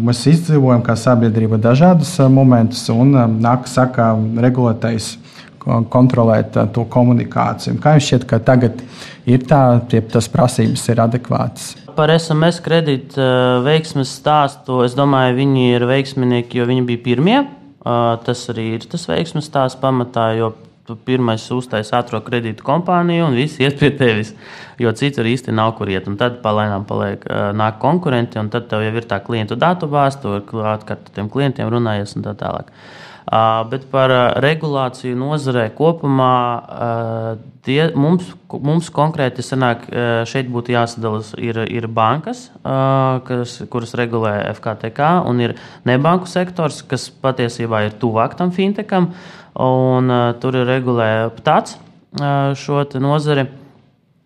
[0.04, 5.14] mēs izdzīvojam kā sabiedrība dažādus momentus, un nāk saka regulētais
[5.66, 7.80] kontrolēt to komunikāciju.
[7.84, 8.84] Kā jums šķiet, ka tagad
[9.30, 11.72] ir tā, tie, tas prasības ir adekvātas?
[11.94, 13.22] Par SMS kredītu
[13.66, 17.40] veiksmes stāstu es domāju, viņi ir veiksminieki, jo viņi bija pirmie.
[17.84, 20.54] Tas arī ir tas veiksmes stāsts pamatā, jo
[20.88, 24.34] tu pirmais uztais ātrā kredītu kompāniju un viss iet pie tevis.
[24.82, 26.10] Jo citur īsti nav kur iet.
[26.12, 27.24] Un tad palēnām paliek,
[27.56, 31.72] nāk konkurenti, un tad tev jau ir tā klientu datu bāze, tu ar tiem klientiem
[31.72, 32.74] runājies un tā tālāk.
[33.72, 34.12] Bet par
[34.44, 36.34] regulāciju nozarē kopumā
[37.64, 39.86] tie, mums, mums konkrēti sanāk,
[40.30, 41.32] šeit būtu jāsadalās.
[41.40, 42.50] Ir, ir bankas,
[43.30, 45.56] kas, kuras regulē FKTK, un ir
[45.88, 49.14] nebanku sektors, kas patiesībā ir tuvāk tam fintecham.
[49.54, 50.12] Un,
[50.44, 51.10] tur ir regulē
[51.46, 51.78] tāds
[52.60, 53.48] šo nozari.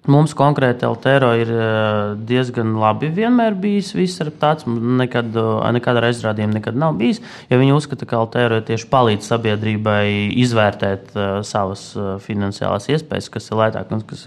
[0.07, 3.89] Mums konkrēti Altero ir eh, diezgan labi vienmēr bijis.
[3.97, 7.19] Viss ir tāds, nekad, eh, nekāda aizrādījuma nekad nav bijis.
[7.51, 13.49] Ja viņi uzskata, ka Altero tieši palīdz sabiedrībai izvērtēt uh, savas uh, finansiālās iespējas, kas
[13.51, 14.23] ir lētāk un kas,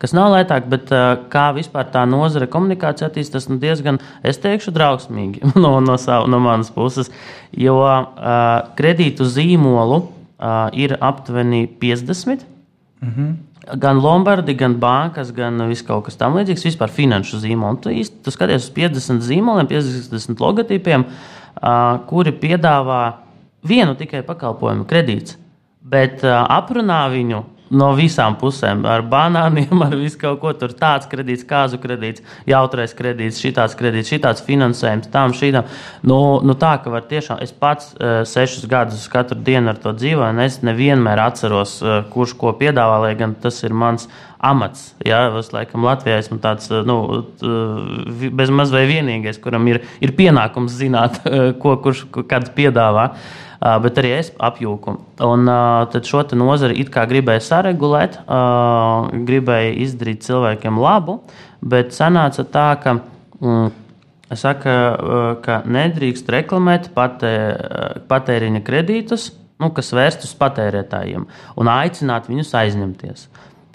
[0.00, 4.72] kas nav lētāk, bet uh, kā vispār tā nozare komunikācija attīstās, nu diezgan, es teikšu,
[4.76, 7.12] drausmīgi no, no, savu, no manas puses.
[7.52, 7.76] Jo
[8.78, 10.02] kredītu zīmolu
[10.76, 12.44] ir aptuveni 50.
[13.00, 17.80] Mm -hmm gan Lombardi, gan bankas, gan viss kaut kas tamlīdzīgs, vispār finanšu zīmoli.
[17.84, 21.04] Tu, īsti, tu skaties uz 50 zīmoliem, 50 logotipiem,
[22.08, 23.02] kuri piedāvā
[23.68, 25.36] vienu tikai pakalpojumu, kredīts,
[25.82, 28.84] bet aprunā viņu no visām pusēm.
[28.88, 34.12] Ar banāniem, ar visu kaut ko tur tāds kredīts, kāzu kredīts, jautrais kredīts, šitāds kredīts,
[34.12, 35.60] šitāds finansējums, tam šīm.
[36.08, 39.94] Nu, nu tā, ka var tiešām, es pats uh, sešus gadus katru dienu ar to
[39.96, 44.92] dzīvoju, un es nevienmēr atceros, uh, kurš ko piedāvā, lai gan tas ir mans amats.
[45.02, 46.98] Jā, es laikam Latvijā esmu tāds nu,
[48.38, 51.18] bez maz vai vienīgais, kuram ir, ir pienākums zināt,
[51.62, 53.08] ko kurš kad piedāvā.
[53.10, 54.94] Uh, bet arī es apjūku.
[55.26, 55.50] Un
[55.92, 58.20] tad šo nozari it kā gribēja saregulēt,
[59.28, 61.20] gribēja izdarīt cilvēkiem labu,
[61.60, 62.98] bet sanāca tā, ka.
[63.42, 63.68] Mm,
[64.28, 64.68] Es saku,
[65.40, 67.30] ka nedrīkst reklamēt patē,
[68.10, 71.24] patēriņa kredītus, nu, kas vērst uz patērētājiem,
[71.56, 73.22] un aicināt viņus aizņemties.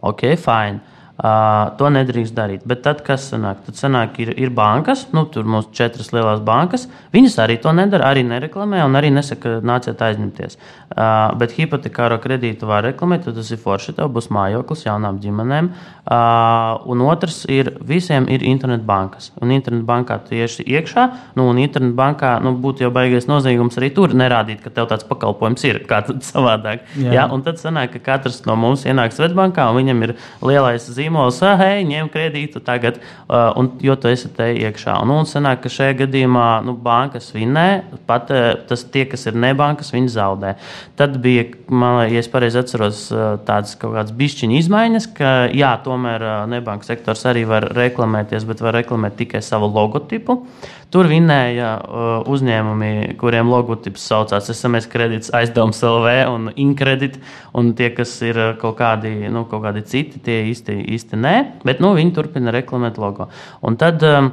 [0.06, 0.93] Ok, fine.
[1.14, 2.64] Uh, to nedrīkst darīt.
[2.66, 3.60] Bet tad, kas sanāk?
[3.68, 6.88] Tad sanāk, ir, ir bankas, nu, tur mums četras lielas bankas.
[7.14, 10.58] Viņas arī to nedara, arī nereklamē un arī nesaka, nāciet aizņemties.
[10.94, 13.94] Uh, bet hipotekāro kredītu var reklamēt, tad tas ir forši.
[14.00, 15.70] Tev būs mājoklis jaunām ģimenēm.
[16.04, 19.30] Uh, un otrs ir, visiem ir internetbankas.
[19.38, 21.06] Un internetbankā tieši iekšā,
[21.38, 25.70] nu, un internetbankā nu, būtu jau baigais noziegums arī tur nerādīt, ka tev tāds pakalpojums
[25.70, 26.02] ir kā
[26.34, 26.90] savādāk.
[26.98, 27.14] Jā.
[27.20, 27.30] Ja?
[27.30, 31.42] Un tad sanāk, ka katrs no mums ienāk Svetbankā un viņam ir lielais zīme zīmols,
[31.46, 34.98] ah, hei, ņem kredītu tagad, uh, un, jo tu esi te iekšā.
[35.04, 37.68] Un, un sanāk, ka šajā gadījumā nu, bankas vinnē,
[38.08, 38.32] pat
[38.70, 40.56] tas tie, kas ir nebankas, viņi zaudē.
[41.00, 43.06] Tad bija, man, ja es pareizi atceros,
[43.48, 48.78] tādas kaut kādas bišķiņa izmaiņas, ka jā, tomēr nebankas sektors arī var reklamēties, bet var
[48.80, 50.42] reklamēt tikai savu logotipu.
[50.94, 57.18] Tur vinēja uh, uzņēmumi, kuriem logotips saucās SMS kredīts, aizdevums LV un Inkredit.
[57.58, 61.82] Un tie, kas ir kaut kādi, nu, kaut kādi citi, tie īsti, īsti nē, bet
[61.82, 63.32] nu, viņi turpina reklamēt logo.
[63.66, 64.30] Un tad, um,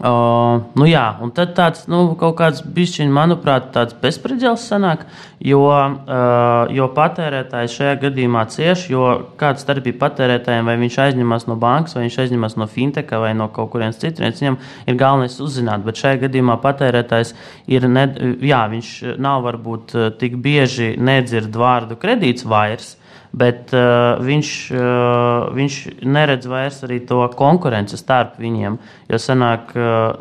[0.00, 5.02] Uh, nu jā, un tad tāds nu, kaut kāds bišķiņš, manuprāt, tāds bezspridzels sanāk,
[5.44, 11.58] jo, uh, jo patērētājs šajā gadījumā cieš, jo kāda starpība patērētājiem, vai viņš aizņemas no
[11.60, 14.56] bankas, vai viņš aizņemas no finteka vai no kaut kurienes citurienes, viņam
[14.88, 17.34] ir galvenais uzzināt, bet šajā gadījumā patērētājs
[17.68, 18.06] ir, ne,
[18.40, 22.94] jā, viņš nav varbūt tik bieži nedzird vārdu kredīts vairs,
[23.32, 28.78] bet uh, viņš, uh, viņš neredz vairs arī to konkurenci starp viņiem.
[29.10, 30.18] Jo sanāk, uh,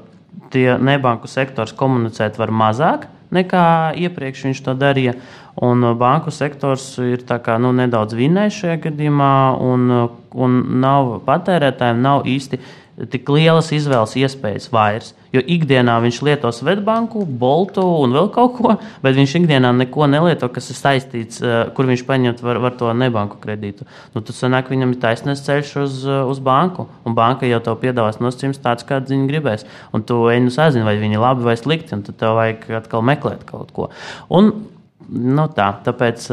[0.54, 5.16] tie nebanku sektors komunicēt var mazāk nekā iepriekš viņš to darīja.
[5.60, 9.34] Un uh, banku sektors ir kā, nu, nedaudz vinnējis šajā gadījumā,
[9.66, 12.62] un, uh, un nav patērētājiem nav īsti
[13.08, 15.14] tik lielas izvēles iespējas vairs.
[15.32, 18.72] Jo ikdienā viņš lieto Svetbanku, Boltu un vēl kaut ko,
[19.04, 22.90] bet viņš ikdienā neko nelieto, kas ir saistīts, eh, kur viņš paņemt var, var to
[22.98, 23.86] nebanku kredītu.
[24.16, 27.78] Nu, tad sanāk, viņam ir taisnēs ceļš uz, eh, uz banku, un banka jau tev
[27.84, 29.68] piedāvās nosacījums tāds, kāds viņi gribēs.
[29.94, 33.06] Un tu ej nu sazini, vai viņi labi vai slikti, un tad tev vajag atkal
[33.06, 33.90] meklēt kaut ko.
[34.32, 34.66] Un
[35.10, 36.26] Nu tā, tāpēc,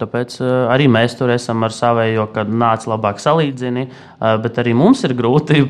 [0.00, 0.34] tāpēc
[0.68, 3.86] arī mēs tur esam ar savējo, kad nāc labāk salīdzini,
[4.44, 5.62] bet arī mums ir grūti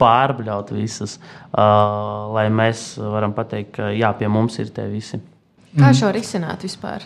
[0.00, 1.18] pārbļaut visas,
[1.52, 5.20] lai mēs varam pateikt, ka jā, pie mums ir tie visi.
[5.74, 5.98] Kā mhm.
[6.00, 7.04] šo risināt vispār?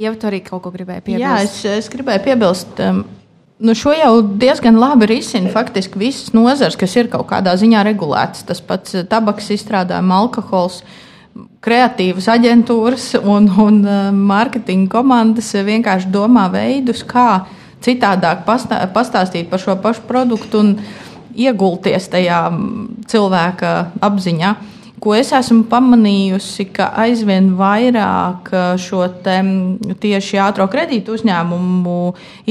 [0.00, 1.24] Jau tu arī kaut ko gribēji piebilst?
[1.24, 2.78] Jā, es, es gribēju piebilst.
[2.84, 3.02] Um,
[3.60, 8.46] Nu, šo jau diezgan labi risina faktiski visas nozares, kas ir kaut kādā ziņā regulētas.
[8.48, 10.78] Tas pats tabaks izstrādājums, alkohols,
[11.64, 13.80] kreatīvas aģentūras un, un
[14.30, 17.44] mārketinga komandas vienkārši domā veidus, kā
[17.84, 20.74] citādāk pastā, pastāstīt par šo pašu produktu un
[21.36, 22.42] iegulties tajā
[23.10, 23.72] cilvēka
[24.04, 24.54] apziņā.
[25.00, 28.50] Ko es esmu pamanījusi, ka aizvien vairāk
[28.82, 31.94] šo tieši ātrā kredītu uzņēmumu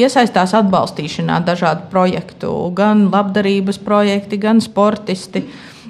[0.02, 5.44] iesaistās atbalstīšanā dažādu projektu, gan labdarības projekti, gan sportisti.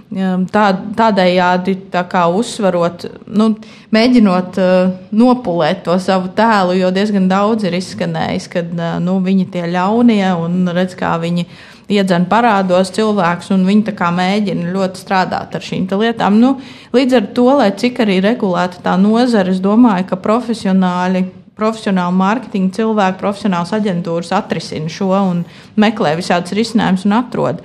[0.10, 0.64] Tā,
[0.98, 3.52] tādējādi tā kā uzsverot, nu,
[3.94, 9.46] mēģinot uh, nopulēt to savu tēlu, jo diezgan daudz ir izskanējis, ka uh, nu, viņi
[9.54, 11.46] tie ļaunie un redz, kā viņi
[11.94, 16.40] iedzen parādos cilvēkus, un viņi mēģina ļoti strādāt ar šīm lietām.
[16.42, 16.56] Nu,
[16.94, 21.28] līdz ar to, lai cik arī regulēta tā nozara, es domāju, ka profesionāļi.
[21.60, 25.42] Profesionāli mārketinga cilvēki, profesionāls aģentūras atrisina šo un
[25.76, 27.60] meklē visādus risinājumus un atrod.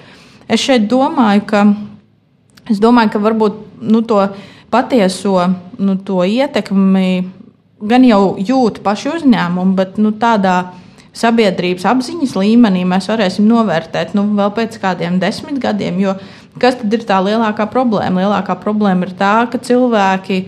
[0.50, 1.60] Es šeit domāju, ka,
[2.70, 4.20] es domāju, ka varbūt nu, to
[4.72, 5.36] patieso
[5.78, 7.24] nu, to ietekmi
[7.84, 10.72] gan jau jūt paši uzņēmumi, bet nu, tādā
[11.14, 16.00] sabiedrības apziņas līmenī mēs varēsim novērtēt nu, vēl pēc kādiem desmit gadiem.
[16.02, 16.16] Jo
[16.60, 18.24] kas tad ir tā lielākā problēma?
[18.24, 20.44] Lielākā problēma ir tā, ka cilvēki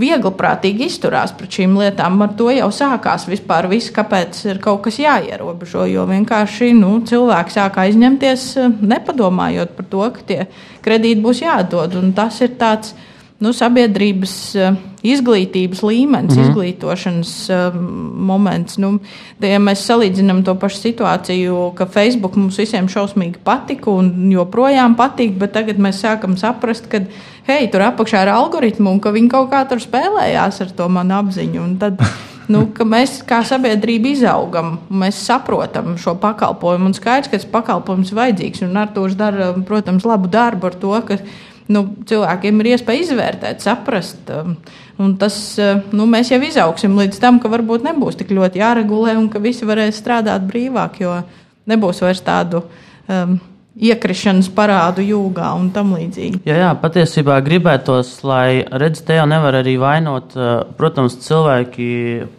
[0.00, 2.20] viegliprātīgi izturās pret šīm lietām.
[2.24, 5.84] Ar to jau sākās vispār viss, kāpēc ir kaut kas jāierobežo.
[5.90, 8.46] Jo vienkārši nu, cilvēki sāk aizņemties,
[8.80, 10.40] nepadomājot par to, ka tie
[10.84, 11.98] kredīti būs jādod.
[12.00, 12.94] Un tas ir tāds
[13.42, 16.44] nu, sabiedrības eh, izglītības līmenis, mm.
[16.46, 18.76] izglītošanas uh, moments.
[18.78, 18.92] Nu,
[19.42, 25.34] ja mēs salīdzinām to pašu situāciju, ka Facebook mums visiem šausmīgi patika un joprojām patīk,
[25.40, 27.02] bet tagad mēs sākam saprast, ka
[27.50, 31.18] hei, tur apakšā ir algoritmi un ka viņi kaut kā tur spēlējās ar to manu
[31.18, 31.66] apziņu.
[31.82, 31.98] Tad,
[32.54, 38.22] nu, mēs kā sabiedrība izaugam, mēs saprotam šo pakalpojumu un skaidrs, ka tas pakalpojums ir
[38.22, 38.68] vajadzīgs.
[38.70, 41.18] Un Arthurs dara, protams, labu darbu ar to, ka
[41.72, 44.28] nu, cilvēkiem ir iespēja izvērtēt, saprast.
[44.32, 44.56] Um,
[45.02, 49.16] un tas, uh, nu, mēs jau izaugsim līdz tam, ka varbūt nebūs tik ļoti jāregulē
[49.20, 51.16] un ka visi varēs strādāt brīvāk, jo
[51.70, 52.64] nebūs vairs tādu.
[53.10, 53.38] Um,
[53.72, 56.42] iekrišanas parādu jūgā un tam līdzīgi.
[56.48, 60.34] Jā, jā patiesībā gribētos, lai redz, te jau nevar arī vainot.
[60.36, 61.88] Eh, protams, cilvēki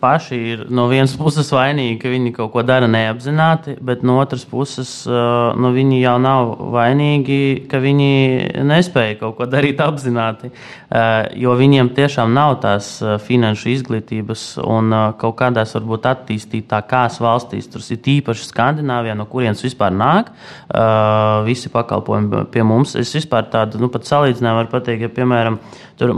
[0.01, 4.45] paši ir no vienas puses vainīgi, ka viņi kaut ko dara neapzināti, bet no otras
[4.49, 5.13] puses eh,
[5.57, 7.41] nu, viņi jau nav vainīgi,
[7.71, 12.93] ka viņi nespēja kaut ko darīt apzināti, eh, jo viņiem tiešām nav tās
[13.25, 19.93] finanšu izglītības un kaut kādās varbūt attīstītākās valstīs, tur ir īpaši Skandināvijā, no kurienes vispār
[19.95, 20.29] nāk.
[20.73, 22.95] Uh, visi pakalpojumi pie mums.
[22.99, 25.59] Es vispār tādu nu, salīdzinājumu varu pateikt, ja, piemēram,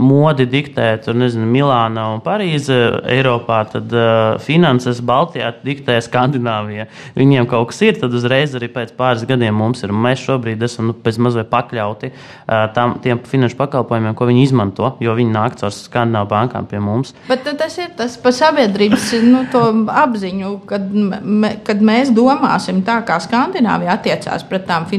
[0.00, 2.76] modi diktē tur, nezinu, Milāna un Parīze
[3.12, 6.88] Eiropā, tad uh, finanses Baltijā diktē Skandināvija.
[7.16, 9.92] Viņiem kaut kas ir, tad uzreiz arī pēc pāris gadiem mums ir.
[9.92, 14.94] Mēs šobrīd esam nu, pēc mazliet pakļauti uh, tam, tiem finanšu pakalpojumiem, ko viņi izmanto,
[15.04, 17.12] jo viņi nāk caur Skandināvu bankām pie mums.
[17.28, 19.44] Bet tas ir tas par sabiedrības nu,
[19.92, 20.88] apziņu, kad,
[21.22, 24.95] me, kad mēs domāsim tā, kā Skandināvija attiecās pret tām finansēm.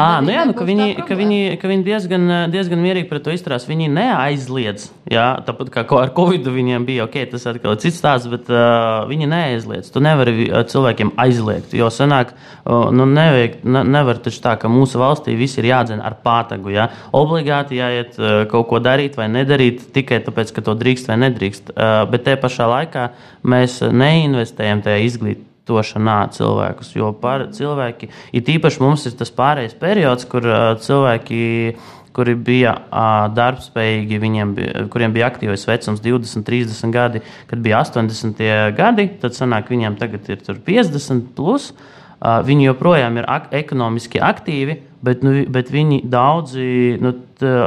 [0.00, 3.34] À, nu jā, nu, ka viņi, ka viņi, ka viņi diezgan, diezgan mierīgi pret to
[3.34, 3.66] izturās.
[3.68, 4.88] Viņi neaizliedz.
[5.08, 9.06] Jā, tāpat kā ar Covid viņiem bija ok, tas atkal ir cits stāsts, bet uh,
[9.08, 9.90] viņi neaizliedz.
[9.94, 15.00] Tu nevari cilvēkiem aizliegt, jo senāk, uh, nu, nevajag, ne, nevar taču tā, ka mūsu
[15.00, 16.72] valstī viss ir jādzen ar pātagu.
[16.74, 16.90] Jā.
[17.16, 21.74] Obligāti jāiet uh, kaut ko darīt vai nedarīt tikai tāpēc, ka to drīkst vai nedrīkst.
[21.74, 23.10] Uh, bet te pašā laikā
[23.48, 26.94] mēs neinvestējam tajā izglītībā izglītošanā cilvēkus.
[26.96, 31.76] Jo par cilvēki, it īpaši mums ir tas pārējais periods, kur uh, cilvēki
[32.12, 38.74] kuri bija uh, darbspējīgi, bija, kuriem bija aktīvais vecums 20, 30 gadi, kad bija 80
[38.74, 41.72] gadi, tad sanāk, viņiem tagad ir 50 plus.
[42.18, 47.12] Uh, viņi joprojām ir ak ekonomiski aktīvi, bet, nu, bet viņi daudzi nu,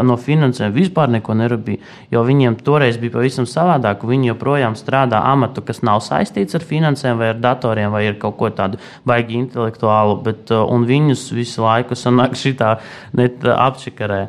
[0.06, 1.82] no finansēm vispār neko nerabīja.
[2.12, 4.06] Jo viņiem toreiz bija pavisam savādāk.
[4.08, 8.38] Viņi joprojām strādā amatu, kas nav saistīts ar finansēm, vai ar datoriem, vai ar kaut
[8.40, 10.52] ko tādu baigi intelektuālu, bet
[10.92, 12.78] viņus visu laiku sanāk šitā
[13.16, 14.26] apčikarē.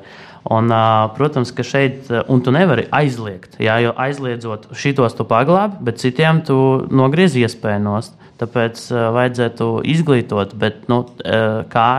[0.53, 0.73] Un,
[1.15, 6.41] protams, ka šeit, un tu nevari aizliegt, jā, jo aizliedzot šitos tu paglābi, bet citiem
[6.47, 6.57] tu
[6.91, 8.17] nogriez iespēju nost.
[8.43, 11.91] Tāpēc uh, vajadzētu izglītot, bet nu, uh, kā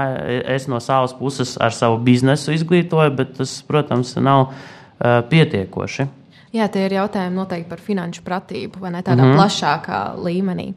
[0.56, 6.10] es no savas puses ar savu biznesu izglītoju, bet tas, protams, nav uh, pietiekoši.
[6.54, 9.40] Jā, tie ir jautājumi noteikti par finanšu pratību, vai ne tādā mm -hmm.
[9.40, 10.74] plašākā līmenī.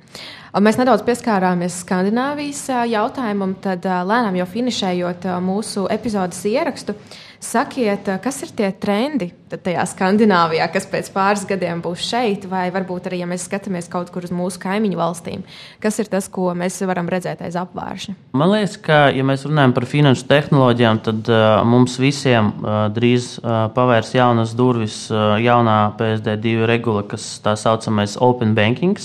[0.57, 6.95] Mēs nedaudz pieskārāmies Skandināvijas jautājumam, tad lēnām jau finišējot mūsu epizodes ierakstu.
[7.43, 13.07] Sakiet, kas ir tie trendi tajā Skandināvijā, kas pēc pāris gadiem būs šeit, vai varbūt
[13.11, 15.45] arī, ja mēs skatāmies kaut kur uz mūsu kaimiņu valstīm,
[15.83, 18.17] kas ir tas, ko mēs varam redzēt aiz apvāršņa?
[18.37, 23.37] Man liekas, ka, ja mēs runājam par finanšu tehnoloģijām, tad uh, mums visiem uh, drīz
[23.39, 28.99] uh, pavērs jaunas durvis uh, jaunā PSD2 regula, kas tā saucamais Open Banking.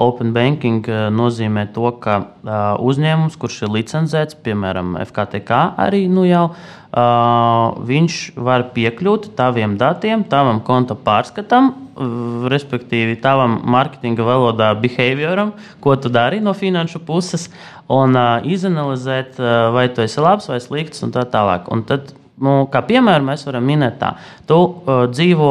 [0.00, 6.48] Open banking nozīmē to, ka uh, uzņēmums, kurš ir licencēts, piemēram, FKTK, arī nu jau
[6.50, 11.72] uh, viņš var piekļūt taviem datiem, tavam konta pārskatam,
[12.50, 17.46] respektīvi tavam mārketinga valodā behavioram, ko tu dari no finanšu puses,
[17.86, 18.18] un
[18.50, 19.38] izanalizēt,
[19.70, 21.70] vai tu esi labs vai slikts un tā tālāk.
[21.70, 22.10] Un tad
[22.42, 24.08] Nu, kā piemēru mēs varam minēt, tā,
[24.48, 25.50] tu uh, dzīvo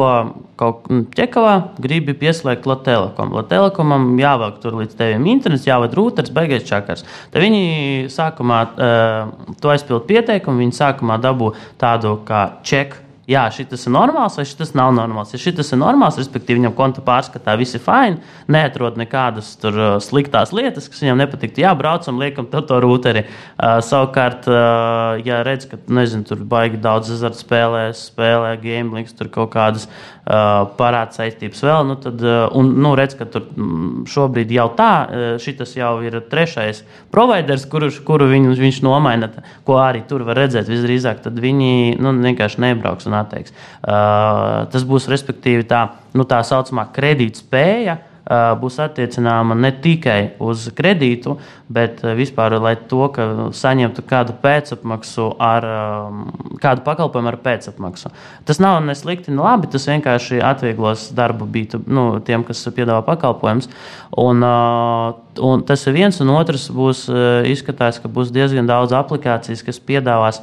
[0.60, 3.32] kaut kur ķekavā, gribi pieslēgt Latvijas-Telekom.
[3.38, 7.06] Latvijas-Telekomam jāvelk tur līdz tevim internets, jāvada rūters, beigais čakars.
[7.32, 13.86] Tad viņi sākumā, uh, tu aizpild pieteikumu, viņi sākumā dabū tādu kā čeku jā, šis
[13.86, 15.32] ir normāls vai šis nav normāls.
[15.34, 18.20] Ja šis ir normāls, respektīvi, viņam konta pārskatā viss ir fini,
[18.52, 21.64] neatrod nekādas tur uh, sliktās lietas, kas viņam nepatiktu.
[21.64, 23.24] Jā, braucam, liekam to, to rūteri.
[23.24, 29.54] Uh, savukārt, uh, ja redz, ka nezinu, tur baigi daudz azartspēlē, spēlē, gamblings, tur kaut
[29.54, 34.52] kādas uh, parāda saistības vēl, nu, tad, uh, un nu, redz, ka tur mm, šobrīd
[34.54, 36.82] jau tā, uh, šis jau ir trešais
[37.14, 39.30] providers, kuru, kuru viņu, viņš nomaina,
[39.66, 43.54] ko arī tur var redzēt visdrīzāk, tad viņi nu, vienkārši nebrauks un atteiks.
[43.82, 45.86] Uh, tas būs respektīvi tā,
[46.16, 48.00] nu, tā saucamā kredītspēja.
[48.24, 51.34] Uh, būs attiecināma ne tikai uz kredītu,
[51.68, 52.54] bet uh, vispār,
[52.88, 56.22] to, ka saņemtu kādu pēcapmaksu ar um,
[56.62, 58.14] kādu pakalpojumu ar pēcapmaksu.
[58.48, 59.68] Tas nav ne slikti, ne labi.
[59.68, 63.68] Tas vienkārši atvieglos darbu bītu, nu, tiem, kas piedāvā pakalpojumus.
[64.16, 65.12] Un, uh,
[65.44, 67.04] un tas ir viens, un otrs būs
[67.52, 70.40] izskatās, ka būs diezgan daudz aplikācijas, kas piedāvās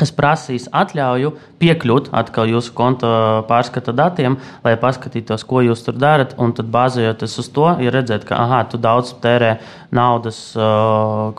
[0.00, 1.30] kas prasīs atļauju
[1.62, 3.08] piekļūt atkal jūsu konta
[3.48, 6.34] pārskata datiem, lai paskatītos, ko jūs tur darat.
[6.40, 9.54] Un tad, bāzējoties uz to, ja redzēt, ka aha, tu daudz tērē
[9.94, 10.40] naudas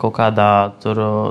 [0.00, 0.48] kaut kādā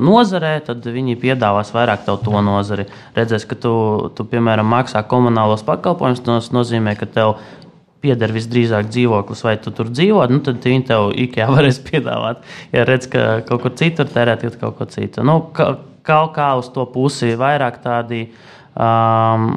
[0.06, 2.86] nozarē, tad viņi piedāvās vairāk tev to nozari.
[3.18, 3.76] Redzēs, ka tu,
[4.16, 7.40] tu piemēram, maksā komunālos pakalpojumus, tas nozīmē, ka tev
[8.06, 12.46] pieder visdrīzāk dzīvoklis, vai tu tur dzīvo, nu, tad viņi tev IKEA varēs piedāvāt.
[12.76, 15.26] Ja redz, ka kaut kur citur tērēt, tad kaut ko citu.
[15.26, 15.74] Nu, ka,
[16.06, 18.28] kaut kā uz to pusi vairāk tādi.
[18.76, 19.54] Um,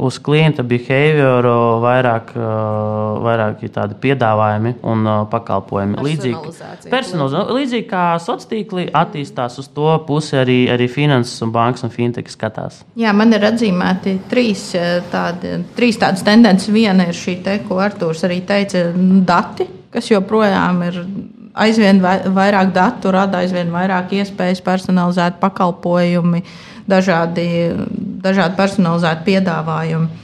[0.00, 5.98] uz klienta behavioru vairāk, uh, vairāk ir tādi piedāvājumi un uh, pakalpojumi.
[6.00, 6.54] Līdzīgi,
[6.88, 12.32] līdzīgi kā sociālā tīkli attīstās uz to pusi, arī, arī finanses un bankas un fintech
[12.32, 12.80] skatās.
[12.96, 16.72] Jā, man ir atzīmēti trīs, uh, tādi, trīs tādas tendences.
[16.72, 18.86] Viena ir šī, te, ko Arthurs arī teica,
[19.28, 21.02] dati, kas joprojām ir
[21.54, 26.42] aizvien vairāk datu rada aizvien vairāk iespējas personalizēt pakalpojumi,
[26.88, 27.48] dažādi,
[28.22, 30.22] dažādi personalizēti piedāvājumi.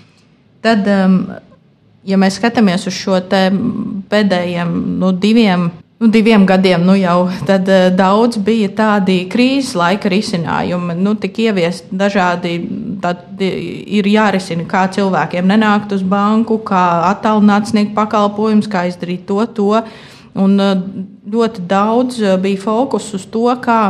[0.64, 1.18] Tad, um,
[2.08, 3.20] ja mēs skatāmies uz šo
[4.10, 5.68] pēdējiem nu, diviem,
[6.00, 10.96] nu, diviem gadiem, nu jau tad uh, daudz bija tādi krīzes laika risinājumi.
[10.98, 12.56] Nu, tik ieviest dažādi,
[14.00, 19.72] ir jārisina, kā cilvēkiem nenākt uz banku, kā attālināt sniegt pakalpojumus, kā izdarīt to, to.
[20.38, 20.74] Un uh,
[21.32, 23.80] ļoti daudz uh, bija fokus uz to, kā,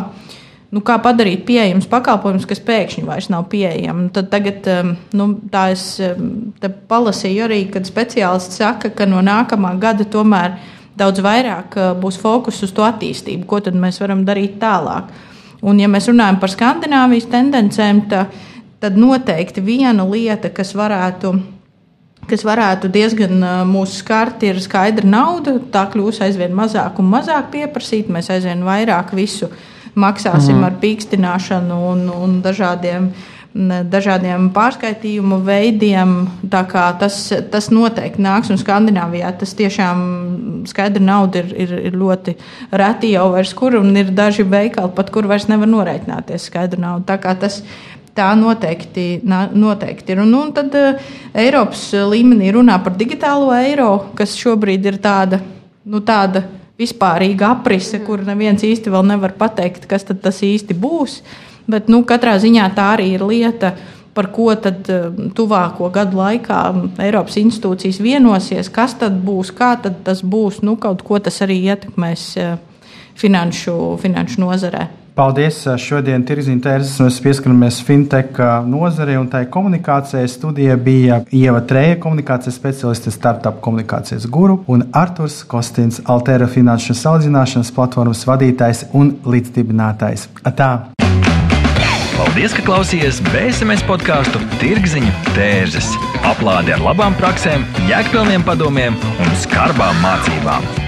[0.74, 4.08] nu, kā padarīt pieejamus pakalpojumus, kas pēkšņi vairs nav pieejami.
[4.14, 6.52] Tad tagad um, nu, tā es um,
[6.90, 10.58] palasīju arī, kad speciālisti saka, ka no nākamā gada tomēr
[10.98, 15.12] daudz vairāk būs fokus uz to attīstību, ko tad mēs varam darīt tālāk.
[15.62, 18.24] Un, ja mēs runājam par Skandināvijas tendencēm, tā,
[18.82, 21.32] tad noteikti viena lieta, kas varētu
[22.28, 25.56] kas varētu diezgan mūsu skart, ir skaidra nauda.
[25.72, 28.12] Tā kļūs aizvien mazāk un mazāk pieprasīta.
[28.14, 29.50] Mēs aizvien vairāk visu
[29.98, 30.68] maksāsim mm.
[30.68, 33.10] ar pīkstināšanu un, un dažādiem,
[33.90, 36.14] dažādiem pārskaitījumu veidiem.
[36.52, 37.20] Tas,
[37.52, 40.04] tas noteikti nāks, un Skandināvijā tas tiešām
[40.68, 42.36] skaidra nauda ir, ir, ir ļoti
[42.78, 47.08] reti jau vairs kur, un ir daži veikali, pat kur vairs nevar norēķināties skaidra nauda.
[47.12, 47.62] Tā kā tas
[48.18, 49.20] Tā noteikti,
[49.54, 50.22] noteikti ir.
[50.24, 55.38] Un, un tad uh, Eiropas līmenī runā par digitālo eiro, kas šobrīd ir tāda,
[55.86, 56.42] nu, tāda
[56.78, 61.20] vispārīga aprise, kur neviens īsti vēl nevar pateikt, kas tas īsti būs.
[61.70, 63.76] Bet nu, katrā ziņā tā arī ir lieta,
[64.18, 66.62] par ko tad uh, tuvāko gadu laikā
[67.06, 71.60] Eiropas institūcijas vienosies, kas tad būs, kā tad tas būs, nu, kaut ko tas arī
[71.70, 72.32] ietekmēs
[73.18, 74.88] finanšu, finanšu nozarē.
[75.18, 75.64] Paldies!
[75.82, 78.38] Šodien Tirziņa tērzes mēs pieskaramies fintech
[78.70, 80.28] nozarei un tai komunikācijai.
[80.30, 87.74] Studija bija Ieva Treja, komunikācijas specialiste, startup komunikācijas guru un Arturs Kostins, Altera finanšu salīdzināšanas
[87.74, 90.28] platformas vadītājs un līdzdibinātājs.
[90.54, 90.72] Tā!
[92.14, 95.90] Paldies, ka klausījāties BSMS podkāstu Tirziņa tērzes.
[96.30, 100.87] Aplādi ar labām praktiskām, jēgpilniem padomiem un skarbām mācībām.